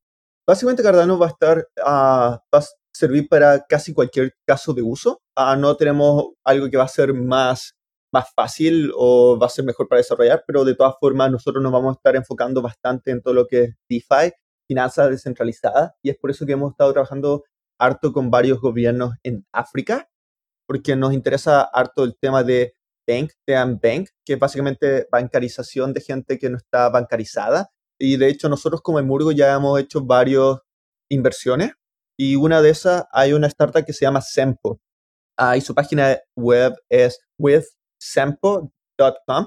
[0.47, 5.21] Básicamente Cardano va a estar ah, va a servir para casi cualquier caso de uso.
[5.37, 7.75] Ah, no tenemos algo que va a ser más,
[8.15, 11.73] más fácil o va a ser mejor para desarrollar, pero de todas formas nosotros nos
[11.73, 14.33] vamos a estar enfocando bastante en todo lo que es DeFi,
[14.69, 17.43] finanzas descentralizadas, y es por eso que hemos estado trabajando
[17.79, 20.09] harto con varios gobiernos en África,
[20.67, 26.01] porque nos interesa harto el tema de Bank, de Bank, que es básicamente bancarización de
[26.01, 27.71] gente que no está bancarizada.
[27.99, 30.59] Y de hecho nosotros como Emurgo ya hemos hecho varias
[31.11, 31.73] inversiones
[32.19, 34.81] y una de esas hay una startup que se llama Sempo.
[35.37, 37.21] Ah, y su página web es
[38.05, 39.47] withsempo.com.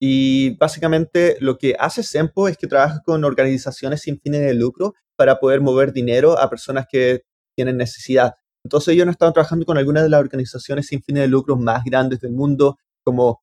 [0.00, 4.94] Y básicamente lo que hace Sempo es que trabaja con organizaciones sin fines de lucro
[5.16, 7.22] para poder mover dinero a personas que
[7.56, 8.34] tienen necesidad.
[8.64, 11.82] Entonces ellos han estado trabajando con algunas de las organizaciones sin fines de lucro más
[11.84, 13.42] grandes del mundo, como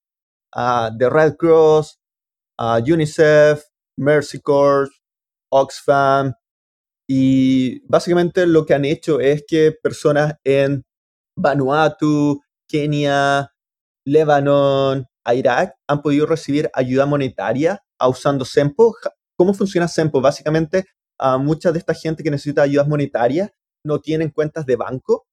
[0.56, 2.00] uh, The Red Cross,
[2.60, 3.63] uh, UNICEF,
[3.97, 4.89] Mercy Corps,
[5.51, 6.34] Oxfam,
[7.07, 10.84] y básicamente lo que han hecho es que personas en
[11.38, 13.51] Vanuatu, Kenia,
[14.06, 18.95] Lebanon, Irak han podido recibir ayuda monetaria usando SEMPO.
[19.38, 20.22] ¿Cómo funciona SEMPO?
[20.22, 20.86] Básicamente,
[21.20, 23.51] a mucha de esta gente que necesita ayuda monetaria
[23.84, 25.28] no tienen cuentas de banco,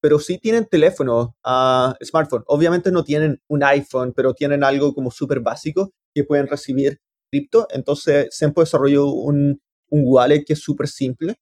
[0.00, 2.44] pero sí tienen teléfono, uh, smartphone.
[2.46, 7.00] Obviamente no tienen un iPhone, pero tienen algo como súper básico que pueden recibir
[7.30, 7.66] cripto.
[7.70, 9.60] Entonces, Sempo desarrolló un,
[9.90, 11.36] un wallet que es súper simple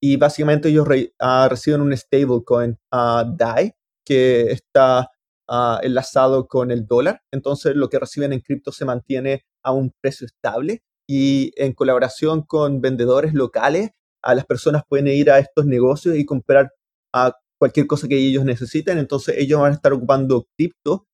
[0.00, 0.86] y básicamente ellos
[1.18, 3.72] ah, reciben un stablecoin uh, DAI
[4.04, 5.08] que está
[5.82, 7.22] enlazado con el dólar.
[7.30, 12.42] Entonces, lo que reciben en cripto se mantiene a un precio estable y en colaboración
[12.42, 13.90] con vendedores locales
[14.22, 16.72] a las personas pueden ir a estos negocios y comprar
[17.12, 18.98] a cualquier cosa que ellos necesiten.
[18.98, 21.06] Entonces ellos van a estar ocupando cripto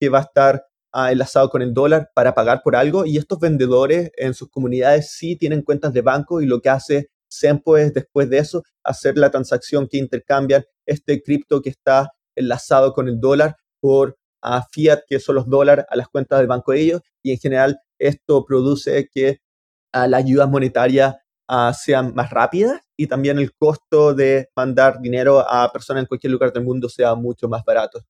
[0.00, 3.40] que va a estar ah, enlazado con el dólar para pagar por algo y estos
[3.40, 7.92] vendedores en sus comunidades sí tienen cuentas de banco y lo que hace Sempo es
[7.92, 13.20] después de eso hacer la transacción que intercambian este cripto que está enlazado con el
[13.20, 17.00] dólar por a fiat, que son los dólares, a las cuentas del banco de ellos,
[17.22, 19.40] y en general esto produce que
[19.92, 21.16] a las ayudas monetarias
[21.72, 26.52] sean más rápidas y también el costo de mandar dinero a personas en cualquier lugar
[26.52, 28.00] del mundo sea mucho más barato.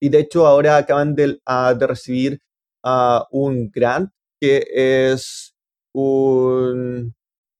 [0.00, 1.38] Y de hecho ahora acaban de,
[1.78, 2.40] de recibir
[3.30, 5.54] un grant que es
[5.94, 7.14] un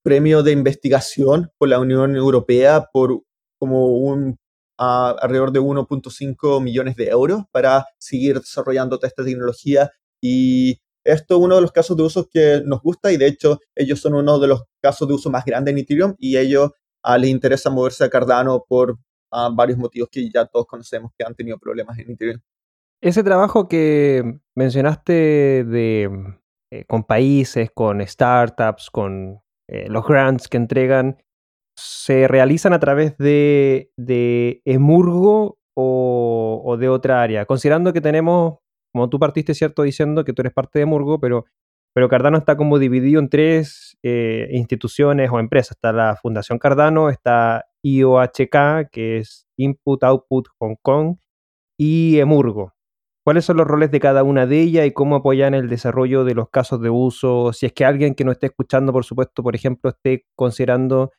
[0.04, 3.22] premio de investigación por la Unión Europea por
[3.58, 4.36] como un
[4.78, 11.54] alrededor de 1.5 millones de euros para seguir desarrollando esta tecnología y esto es uno
[11.54, 14.48] de los casos de uso que nos gusta y de hecho ellos son uno de
[14.48, 16.72] los casos de uso más grandes en Ethereum y ellos
[17.06, 18.98] uh, les interesa moverse a Cardano por
[19.30, 22.40] ah, varios motivos que ya todos conocemos que han tenido problemas en Ethereum.
[23.00, 26.10] Ese trabajo que mencionaste de,
[26.72, 31.22] eh, con países, con startups, con eh, los grants que entregan,
[31.76, 37.44] se realizan a través de, de Emurgo o, de otra área?
[37.44, 38.58] Considerando que tenemos,
[38.92, 39.82] como tú partiste, ¿cierto?
[39.82, 41.44] Diciendo que tú eres parte de Emurgo, pero,
[41.94, 45.72] pero Cardano está como dividido en tres eh, instituciones o empresas.
[45.72, 51.16] Está la Fundación Cardano, está IOHK, que es Input Output Hong Kong,
[51.78, 52.72] y Emurgo.
[53.26, 56.34] ¿Cuáles son los roles de cada una de ellas y cómo apoyan el desarrollo de
[56.34, 57.52] los casos de uso?
[57.52, 61.10] Si es que alguien que no esté escuchando, por supuesto, por ejemplo, esté considerando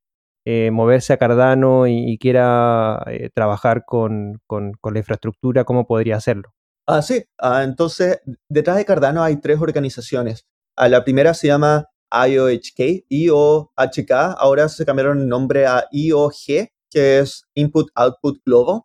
[0.49, 6.53] eh, moverse a Cardano y, quiera eh, trabajar con, la infraestructura, ¿cómo podría hacerlo?
[6.87, 10.45] Ah, sí, ah, entonces detrás de Cardano hay tres organizaciones.
[10.77, 17.19] Ah, la primera se llama IOHK, IOHK, ahora se cambiaron el nombre a IOG, que
[17.19, 18.83] es Input Output Global.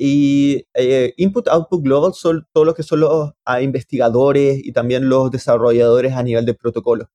[0.00, 5.30] Y eh, Input Output Global son todos los que son los investigadores y también los
[5.30, 7.10] desarrolladores a nivel de protocolo.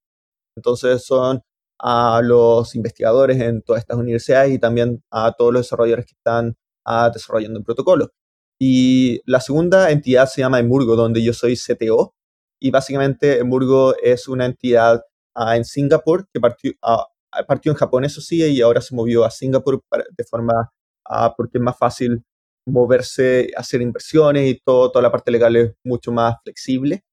[0.55, 1.41] Entonces son
[1.85, 6.55] a los investigadores en todas estas universidades y también a todos los desarrolladores que están
[6.85, 8.09] ah, desarrollando el protocolo.
[8.57, 12.15] Y la segunda entidad se llama Emurgo, donde yo soy CTO.
[12.61, 15.01] Y básicamente Emurgo es una entidad
[15.35, 17.05] ah, en Singapur que partió, ah,
[17.47, 19.83] partió en Japón, eso sí, y ahora se movió a Singapur
[20.17, 20.71] de forma,
[21.35, 22.23] porque es más fácil
[22.65, 27.03] moverse, hacer inversiones y todo, toda la parte legal es mucho más flexible.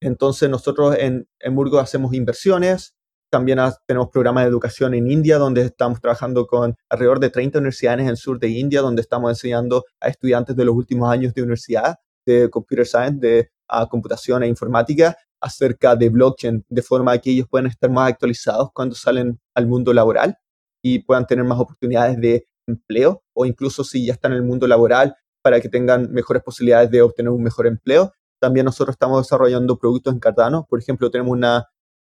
[0.00, 2.94] Entonces nosotros en Emurgo hacemos inversiones,
[3.30, 8.00] también tenemos programas de educación en India, donde estamos trabajando con alrededor de 30 universidades
[8.00, 11.42] en el sur de India, donde estamos enseñando a estudiantes de los últimos años de
[11.42, 13.50] universidad de Computer Science, de
[13.90, 18.94] computación e informática, acerca de blockchain, de forma que ellos puedan estar más actualizados cuando
[18.94, 20.36] salen al mundo laboral
[20.82, 24.66] y puedan tener más oportunidades de empleo o incluso si ya están en el mundo
[24.66, 28.12] laboral para que tengan mejores posibilidades de obtener un mejor empleo.
[28.40, 30.66] También nosotros estamos desarrollando productos en Cardano.
[30.68, 31.68] Por ejemplo, tenemos una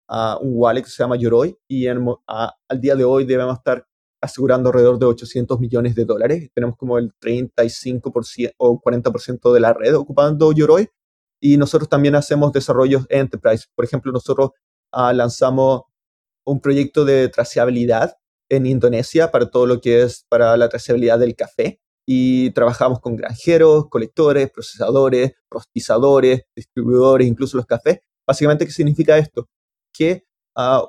[0.09, 3.85] un wallet que se llama Yoroi y al día de hoy debemos estar
[4.21, 6.49] asegurando alrededor de 800 millones de dólares.
[6.53, 10.87] Tenemos como el 35% o 40% de la red ocupando Yoroi
[11.39, 13.65] y nosotros también hacemos desarrollos enterprise.
[13.75, 14.51] Por ejemplo, nosotros
[14.91, 15.83] ah, lanzamos
[16.45, 18.15] un proyecto de trazabilidad
[18.49, 23.17] en Indonesia para todo lo que es para la trazabilidad del café y trabajamos con
[23.17, 27.99] granjeros, colectores, procesadores, rostizadores, distribuidores, incluso los cafés.
[28.25, 29.49] Básicamente, ¿qué significa esto?
[29.97, 30.25] Que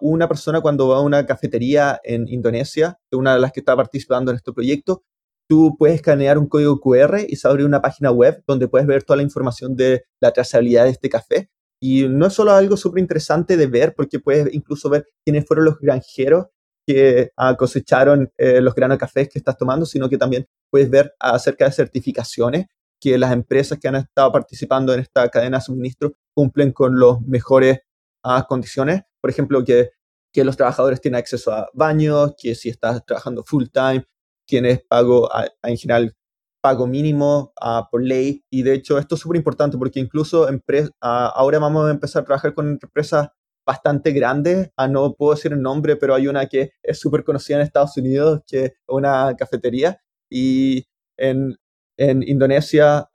[0.01, 4.31] una persona cuando va a una cafetería en Indonesia, una de las que está participando
[4.31, 5.03] en este proyecto,
[5.49, 9.03] tú puedes escanear un código QR y se abre una página web donde puedes ver
[9.03, 11.51] toda la información de la trazabilidad de este café.
[11.81, 15.65] Y no es solo algo súper interesante de ver, porque puedes incluso ver quiénes fueron
[15.65, 16.47] los granjeros
[16.87, 20.91] que ah, cosecharon eh, los granos de café que estás tomando, sino que también puedes
[20.91, 22.67] ver acerca de certificaciones
[23.01, 27.21] que las empresas que han estado participando en esta cadena de suministro cumplen con los
[27.21, 27.81] mejores
[28.23, 29.91] a condiciones, por ejemplo, que,
[30.33, 34.07] que los trabajadores tienen acceso a baños, que si estás trabajando full time,
[34.47, 35.29] tienes pago
[35.62, 36.14] en general
[36.61, 37.53] pago mínimo
[37.91, 38.45] por ley.
[38.51, 40.49] Y de hecho esto es súper importante porque incluso
[41.01, 43.29] ahora vamos a empezar a trabajar con empresas
[43.66, 47.62] bastante grandes, no puedo decir el nombre, pero hay una que es súper conocida en
[47.64, 50.01] Estados Unidos, que es una cafetería.
[50.31, 50.87] Y
[51.19, 51.59] en,
[51.99, 53.11] en Indonesia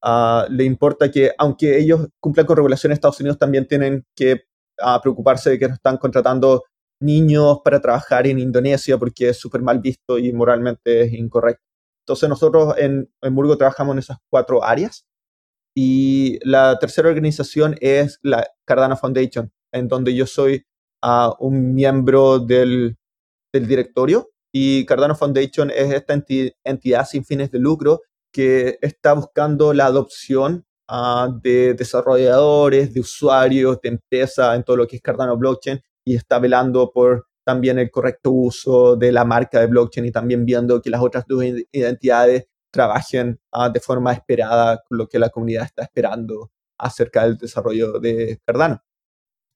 [0.49, 4.43] le importa que aunque ellos cumplan con regulaciones Estados Unidos, también tienen que
[4.79, 6.63] a preocuparse de que no están contratando
[7.01, 11.63] niños para trabajar en Indonesia porque es súper mal visto y moralmente es incorrecto.
[12.05, 15.05] Entonces nosotros en, en Burgo trabajamos en esas cuatro áreas
[15.75, 20.65] y la tercera organización es la Cardano Foundation, en donde yo soy
[21.03, 22.97] uh, un miembro del,
[23.51, 26.13] del, directorio y Cardano Foundation es esta
[26.63, 28.01] entidad sin fines de lucro
[28.31, 34.87] que está buscando la adopción uh, de desarrolladores, de usuarios, de empresas en todo lo
[34.87, 39.59] que es Cardano Blockchain y está velando por también el correcto uso de la marca
[39.59, 44.81] de blockchain y también viendo que las otras dos identidades trabajen uh, de forma esperada
[44.87, 48.81] con lo que la comunidad está esperando acerca del desarrollo de Cardano.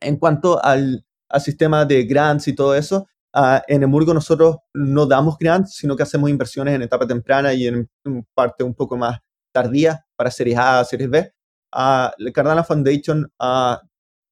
[0.02, 1.04] En cuanto al,
[1.40, 6.02] sistema de grants y todo eso, Uh, en Emurgo nosotros no damos grants, sino que
[6.02, 7.88] hacemos inversiones en etapa temprana y en,
[8.34, 9.20] parte un poco más
[9.54, 11.32] tardía para series A, series B.
[11.74, 13.76] Uh, Cardano Foundation uh,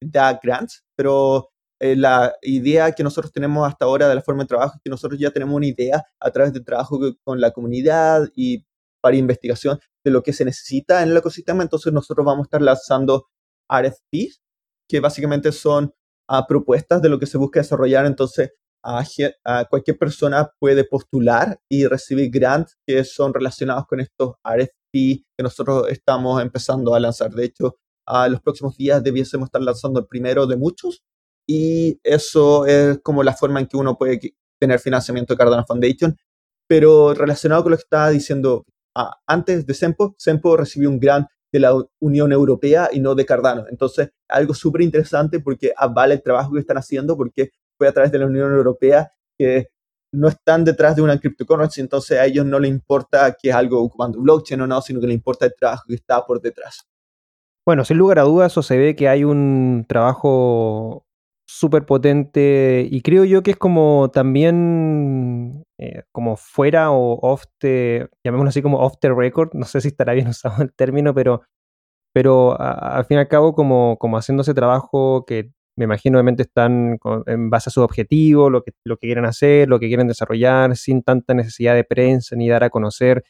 [0.00, 4.48] da grants, pero eh, la idea que nosotros tenemos hasta ahora de la forma de
[4.48, 8.28] trabajo es que nosotros ya tenemos una idea a través del trabajo con la comunidad
[8.34, 8.64] y
[9.02, 11.62] para investigación de lo que se necesita en el ecosistema.
[11.62, 13.28] Entonces nosotros vamos a estar lanzando
[13.70, 14.40] RFPs,
[14.88, 15.92] que básicamente son
[16.48, 18.06] propuestas de lo que se busca desarrollar.
[18.06, 24.34] Entonces a, cualquier persona puede postular y recibir grants que son relacionados con estos
[25.36, 27.32] Que nosotros estamos empezando a lanzar.
[27.32, 27.76] De hecho,
[28.06, 31.02] a los próximos días debiésemos estar lanzando el primero de muchos
[31.48, 34.20] y eso es como la forma en que uno puede
[34.58, 36.16] tener financiamiento de Cardano Foundation.
[36.68, 38.64] Pero relacionado con lo que estaba diciendo
[39.26, 43.66] antes de Sempo, Sempo recibió un grant de la Unión Europea y no de Cardano.
[43.70, 48.10] Entonces, algo súper interesante porque avala el trabajo que están haciendo porque fue a través
[48.10, 49.68] de la Unión Europea, que
[50.16, 53.82] no están detrás de una cryptocurrency, entonces a ellos no les importa que es algo
[53.82, 56.88] ocupando blockchain o no, sino que les importa el trabajo que está por detrás.
[57.66, 61.04] Bueno, sin lugar a dudas, eso se ve que hay un trabajo
[61.48, 68.08] súper potente y creo yo que es como también eh, como fuera o off the,
[68.24, 71.42] llamémoslo así como off the record, no sé si estará bien usado el término, pero,
[72.14, 76.42] pero al fin y al cabo como, como haciendo ese trabajo que me imagino obviamente
[76.42, 80.08] están en base a su objetivo, lo que, lo que quieren hacer, lo que quieren
[80.08, 83.24] desarrollar, sin tanta necesidad de prensa ni dar a conocer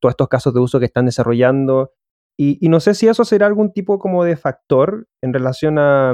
[0.00, 1.92] todos estos casos de uso que están desarrollando.
[2.40, 6.12] Y, no sé si eso será algún tipo como de factor en relación a,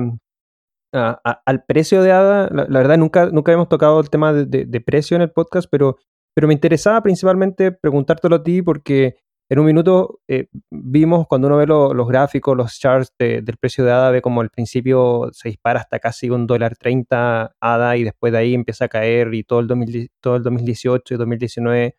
[0.93, 2.49] al precio de ADA.
[2.51, 5.99] La, verdad, nunca, nunca hemos tocado el tema de, precio en el podcast, pero,
[6.35, 9.17] pero me interesaba principalmente preguntártelo a ti porque
[9.55, 13.93] en un minuto eh, vimos cuando uno ve los gráficos, los charts del precio de
[13.93, 18.33] ADA, ve como al principio se dispara hasta casi un dólar 30 ADA y después
[18.33, 21.97] de ahí empieza a caer y todo el, todo el 2018 y 2019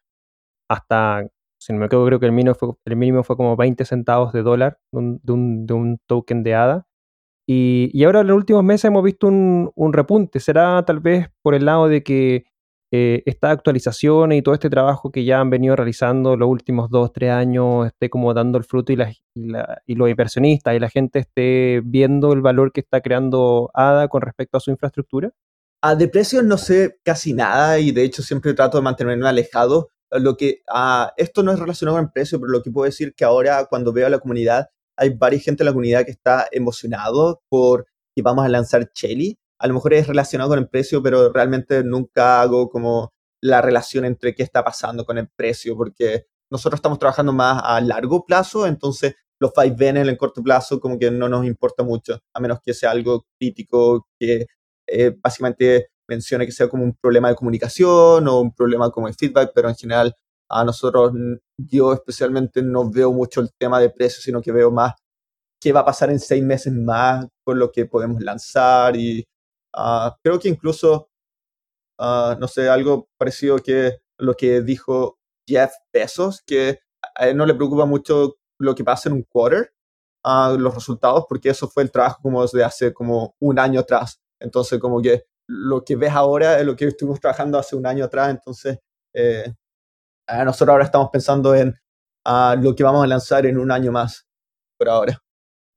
[0.70, 1.28] hasta,
[1.58, 4.34] si no me equivoco, creo que el mínimo fue, el mínimo fue como 20 centavos
[4.34, 6.88] de dólar de un, token de ADA.
[7.48, 10.40] Y, ahora en los últimos meses hemos visto un repunte.
[10.40, 12.46] ¿Será tal vez por el lado de que
[12.98, 17.12] eh, estas actualizaciones y todo este trabajo que ya han venido realizando los últimos dos,
[17.12, 18.98] tres años esté como dando el fruto y,
[19.86, 24.22] y, los inversionistas y la gente esté viendo el valor que está creando ADA con
[24.22, 25.32] respecto a su infraestructura?
[25.82, 29.90] Ah, de precios no sé casi nada y de hecho siempre trato de mantenerme alejado.
[30.12, 33.14] Lo que, ah, esto no es relacionado con el precio, pero lo que puedo decir
[33.14, 36.48] que ahora cuando veo a la comunidad, hay varias gente en la comunidad que está
[36.50, 41.02] emocionado por que vamos a lanzar Chelly a lo mejor es relacionado con el precio,
[41.02, 46.28] pero realmente nunca hago como la relación entre qué está pasando con el precio, porque
[46.52, 51.00] nosotros estamos trabajando más a largo plazo, entonces los ven en el corto plazo como
[51.00, 54.46] que no nos importa mucho, a menos que sea algo crítico que
[54.88, 59.16] eh, básicamente mencione que sea como un problema de comunicación o un problema como el
[59.16, 60.16] feedback, pero en general
[60.48, 61.12] a nosotros,
[61.58, 64.94] yo especialmente no veo mucho el tema de precio, sino que veo más
[65.60, 69.26] qué va a pasar en seis meses más con lo que podemos lanzar y
[69.76, 71.10] Ah, creo que incluso,
[72.00, 76.80] ah, no sé, algo parecido que lo que dijo Jeff Bezos, que
[77.16, 79.74] a él no le preocupa mucho lo que pasa en un quarter,
[80.26, 84.22] uh, los resultados, porque eso fue el trabajo como desde hace como un año atrás.
[84.42, 88.06] Entonces, como que lo que ves ahora es lo que estuvimos trabajando hace un año
[88.06, 88.30] atrás.
[88.32, 88.80] Entonces,
[89.14, 89.54] eh,
[90.46, 91.76] nosotros ahora estamos pensando en
[92.62, 94.26] lo que vamos a lanzar en un año más,
[94.78, 95.25] por ahora.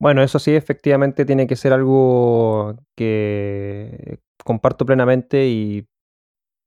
[0.00, 5.88] Bueno, eso sí, efectivamente tiene que ser algo que comparto plenamente y,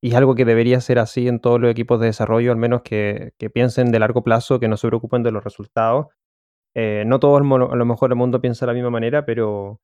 [0.03, 3.33] es algo que debería ser así en todos los equipos de desarrollo, al menos que,
[3.53, 6.07] piensen de largo plazo, que no se preocupen de los resultados.
[6.75, 9.81] Eh, no todo a lo mejor el mundo piensa de la misma manera, pero,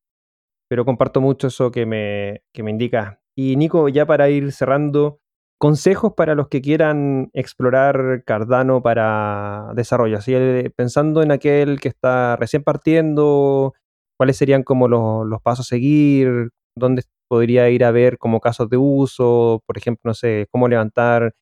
[0.69, 3.21] pero comparto mucho eso que me, que me indica.
[3.35, 5.21] Y Nico, ya para ir cerrando,
[5.57, 10.17] consejos para los que quieran explorar Cardano para desarrollo.
[10.17, 13.73] Así, eh, pensando en aquel que está recién partiendo,
[14.17, 18.77] cuáles serían como los, pasos a seguir, dónde podría ir a ver como casos de
[18.77, 21.33] uso, por ejemplo, no sé, cómo levantar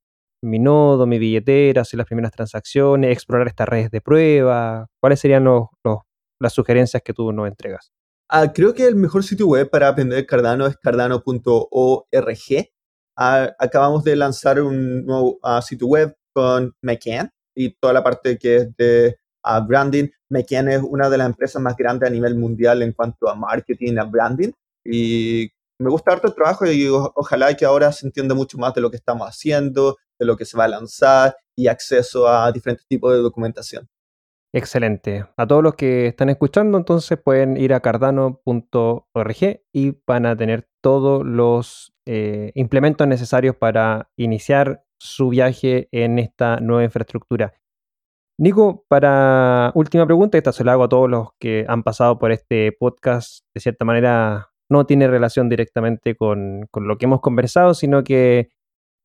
[0.41, 5.43] mi nodo, mi billetera, hacer las primeras transacciones, explorar estas redes de prueba, cuáles serían
[5.43, 5.68] los,
[6.39, 7.91] las sugerencias que tú nos entregas.
[8.30, 12.74] Ah, creo que el mejor sitio web para aprender Cardano es cardano.org
[13.16, 18.76] acabamos de lanzar un nuevo sitio web con McCann y toda la parte que es
[18.78, 19.18] de
[19.68, 20.09] branding.
[20.30, 23.97] McCann es una de las empresas más grandes a nivel mundial en cuanto a marketing,
[23.97, 24.51] a branding.
[24.84, 25.49] Y
[25.80, 28.89] me gusta harto el trabajo y ojalá que ahora se entienda mucho más de lo
[28.89, 33.13] que estamos haciendo, de lo que se va a lanzar y acceso a diferentes tipos
[33.13, 33.88] de documentación.
[34.53, 35.26] Excelente.
[35.36, 39.36] A todos los que están escuchando, entonces pueden ir a cardano.org
[39.74, 46.60] y van a tener todos los eh, implementos necesarios para iniciar su viaje en esta
[46.60, 47.53] nueva infraestructura.
[48.38, 52.32] Nico, para última pregunta, esta se la hago a todos los que han pasado por
[52.32, 58.03] este podcast, de cierta manera no tiene relación directamente con, lo que hemos conversado, sino
[58.03, 58.49] que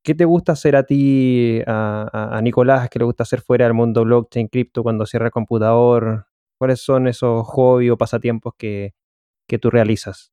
[0.02, 4.02] ¿Qué te gusta hacer a ti, a, Nicolás, que le gusta hacer fuera del mundo
[4.02, 6.26] blockchain, cripto, cuando cierra el computador?
[6.58, 8.94] ¿Cuáles son esos hobbies o pasatiempos que,
[9.60, 10.32] tú realizas?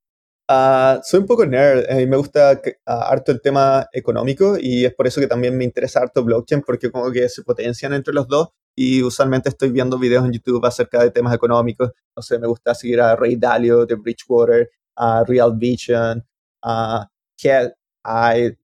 [0.49, 4.85] Ah, soy un poco nerd eh, y me gusta ah, harto el tema económico y
[4.85, 8.13] es por eso que también me interesa harto blockchain porque como que se potencian entre
[8.13, 11.91] los dos y usualmente estoy viendo videos en YouTube acerca de temas económicos.
[12.15, 16.23] No sé, me gusta seguir a Ray Dalio de Bridgewater, a Real Vision,
[16.63, 17.09] a
[17.41, 17.73] Cat,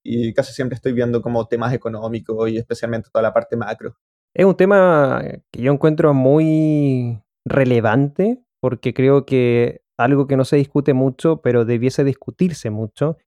[0.04, 3.98] y casi siempre estoy viendo como temas económicos y especialmente toda la parte macro.
[4.34, 5.22] Es un tema
[5.52, 11.66] que yo encuentro muy relevante porque creo que algo que no se discute mucho, pero
[11.66, 13.18] debiese discutirse mucho,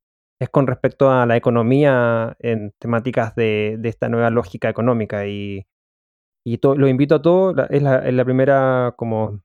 [0.40, 5.26] es con respecto a la economía en temáticas de, esta nueva lógica económica.
[5.26, 5.66] Y,
[6.44, 9.40] y lo invito a todos, es la, primera como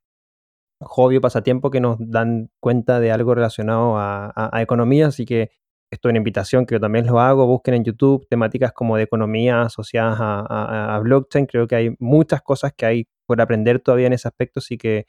[0.81, 5.51] hobby o pasatiempo que nos dan cuenta de algo relacionado a, a economía, así que
[5.91, 9.03] esto es una invitación que yo también lo hago, busquen en YouTube temáticas como de
[9.03, 14.13] economía asociadas a, blockchain, creo que hay muchas cosas que hay por aprender todavía en
[14.13, 15.07] ese aspecto, así que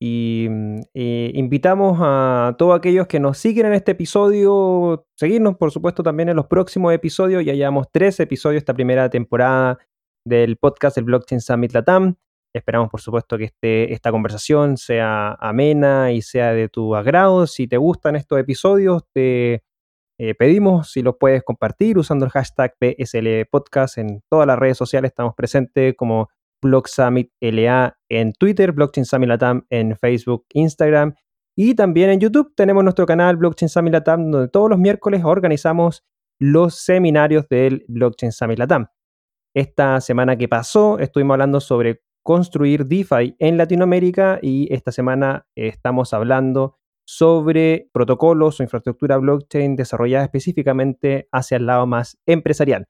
[0.00, 5.72] y mm, eh, invitamos a todos aquellos que nos siguen en este episodio, seguirnos por
[5.72, 7.44] supuesto también en los próximos episodios.
[7.44, 9.78] Ya llevamos tres episodios esta primera temporada
[10.28, 12.16] del podcast del Blockchain Summit Latam.
[12.54, 17.46] Esperamos por supuesto que este, esta conversación sea amena y sea de tu agrado.
[17.46, 19.62] Si te gustan estos episodios, te
[20.18, 24.76] eh, pedimos si los puedes compartir usando el hashtag PSL Podcast en todas las redes
[24.76, 25.10] sociales.
[25.10, 26.28] Estamos presentes como
[26.60, 31.14] Block Summit LA en Twitter, Blockchain Summit Latam en Facebook, Instagram
[31.56, 36.04] y también en YouTube tenemos nuestro canal Blockchain Summit Latam donde todos los miércoles organizamos
[36.40, 38.86] los seminarios del Blockchain Summit Latam.
[39.58, 46.14] Esta semana que pasó estuvimos hablando sobre construir DeFi en Latinoamérica y esta semana estamos
[46.14, 52.86] hablando sobre protocolos o infraestructura blockchain desarrollada específicamente hacia el lado más empresarial.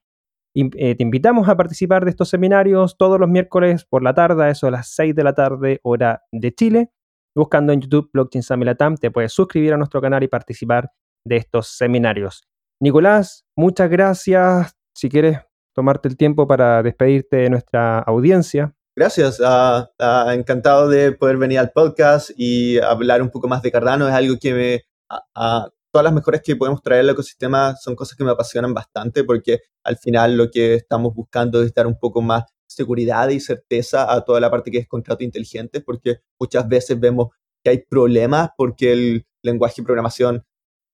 [0.55, 4.67] Eh, te invitamos a participar de estos seminarios todos los miércoles por la tarde, eso
[4.67, 6.91] a las 6 de la tarde, hora de Chile.
[7.35, 10.93] Buscando en YouTube Blockchain Samilatam, te puedes suscribir a nuestro canal y participar
[11.25, 12.43] de estos seminarios.
[12.79, 14.77] Nicolás, muchas gracias.
[14.95, 15.48] Si quieres
[15.79, 18.75] tomarte el tiempo para despedirte de nuestra audiencia.
[18.97, 23.71] Gracias, ah, ah, encantado de poder venir al podcast y hablar un poco más de
[23.71, 24.09] Cardano.
[24.09, 28.19] Es algo que me, ah, todas las mejoras que podemos traer al ecosistema son cosas
[28.19, 32.23] que me apasionan bastante porque al final lo que estamos buscando es dar un poco
[32.23, 36.99] más seguridad y certeza a toda la parte que es contrato inteligente porque muchas veces
[36.99, 37.29] vemos
[37.63, 40.45] que hay problemas porque el lenguaje de programación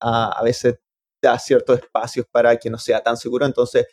[0.01, 0.79] a veces
[1.23, 3.47] da ciertos espacios para que no sea tan seguro.
[3.47, 3.87] Entonces,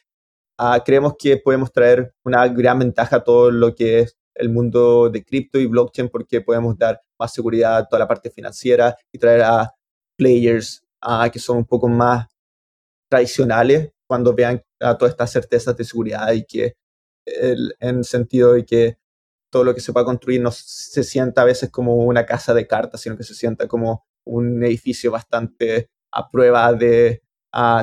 [0.61, 5.09] ah, creemos que podemos traer una gran ventaja a todo lo que es el mundo
[5.09, 9.17] de cripto y blockchain porque podemos dar más seguridad a toda la parte financiera y
[9.17, 9.73] traer a
[10.17, 10.83] players
[11.33, 12.27] que son un poco más
[13.09, 16.75] tradicionales cuando vean a todas estas certezas de seguridad y que
[17.25, 18.97] el, en sentido de que
[19.51, 22.67] todo lo que se pueda construir no se sienta a veces como una casa de
[22.67, 27.23] cartas, sino que se sienta como un edificio bastante a prueba de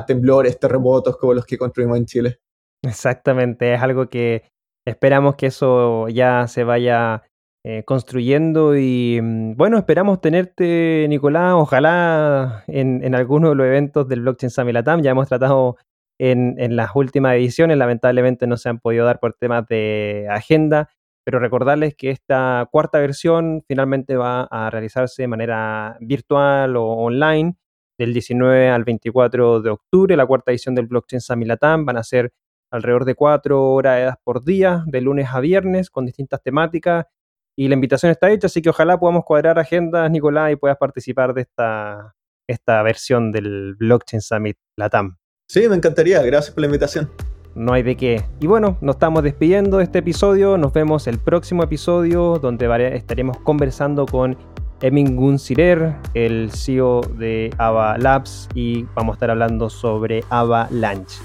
[0.07, 2.39] temblores, terremotos como los que construimos en Chile.
[2.83, 4.43] Exactamente, es algo que
[4.85, 7.23] esperamos que eso ya se vaya
[7.65, 14.07] eh, construyendo y mm, bueno, esperamos tenerte, Nicolás, ojalá en, en alguno de los eventos
[14.07, 15.01] del Blockchain Summit Latam.
[15.01, 15.75] Ya hemos tratado
[16.19, 20.89] en, en, las últimas ediciones, lamentablemente no se han podido dar por temas de agenda,
[21.25, 27.57] pero recordarles que esta cuarta versión finalmente va a realizarse de manera virtual o online
[27.99, 31.85] del 19 al 24 de octubre, la cuarta edición del Blockchain Summit Latam.
[31.85, 32.31] Van a ser
[32.71, 37.05] alrededor de cuatro horas por día, de lunes a viernes, con distintas temáticas.
[37.55, 41.33] Y la invitación está hecha, así que ojalá podamos cuadrar agendas, Nicolás, y puedas participar
[41.33, 42.15] de esta,
[42.47, 45.17] esta versión del Blockchain Summit Latam.
[45.47, 46.21] Sí, me encantaría.
[46.21, 47.09] Gracias por la invitación.
[47.55, 48.23] No hay de qué.
[48.39, 50.57] Y bueno, nos estamos despidiendo de este episodio.
[50.57, 54.37] Nos vemos el próximo episodio donde estaremos conversando con
[54.81, 61.19] Emin Gunsirer, el CEO de Ava Labs, y vamos a estar hablando sobre Avalanche.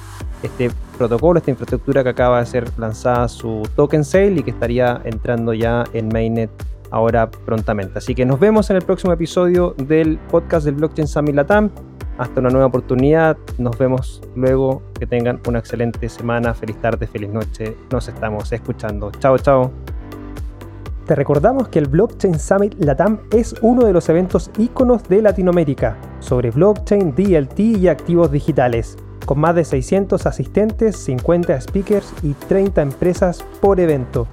[0.45, 5.01] Este protocolo, esta infraestructura que acaba de ser lanzada su token sale y que estaría
[5.05, 6.51] entrando ya en mainnet
[6.90, 7.99] ahora prontamente.
[7.99, 11.70] Así que nos vemos en el próximo episodio del podcast del Blockchain Summit Latam.
[12.18, 13.36] Hasta una nueva oportunidad.
[13.59, 14.82] Nos vemos luego.
[14.99, 16.53] Que tengan una excelente semana.
[16.53, 17.76] Feliz tarde, feliz noche.
[17.90, 19.11] Nos estamos escuchando.
[19.18, 19.72] Chao, chao.
[21.07, 25.99] Te recordamos que el Blockchain Summit Latam es uno de los eventos íconos de Latinoamérica
[26.20, 32.82] sobre blockchain, DLT y activos digitales, con más de 600 asistentes, 50 speakers y 30
[32.82, 34.26] empresas por evento.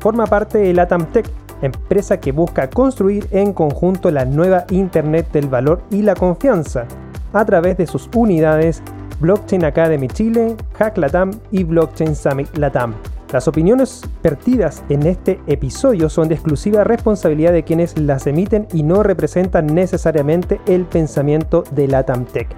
[0.00, 1.28] Forma parte de Latam Tech,
[1.62, 6.86] empresa que busca construir en conjunto la nueva Internet del valor y la confianza
[7.32, 8.82] a través de sus unidades
[9.20, 12.94] Blockchain Academy Chile, Hack Latam y Blockchain Summit Latam.
[13.32, 18.82] Las opiniones vertidas en este episodio son de exclusiva responsabilidad de quienes las emiten y
[18.82, 22.48] no representan necesariamente el pensamiento de Latam Tech.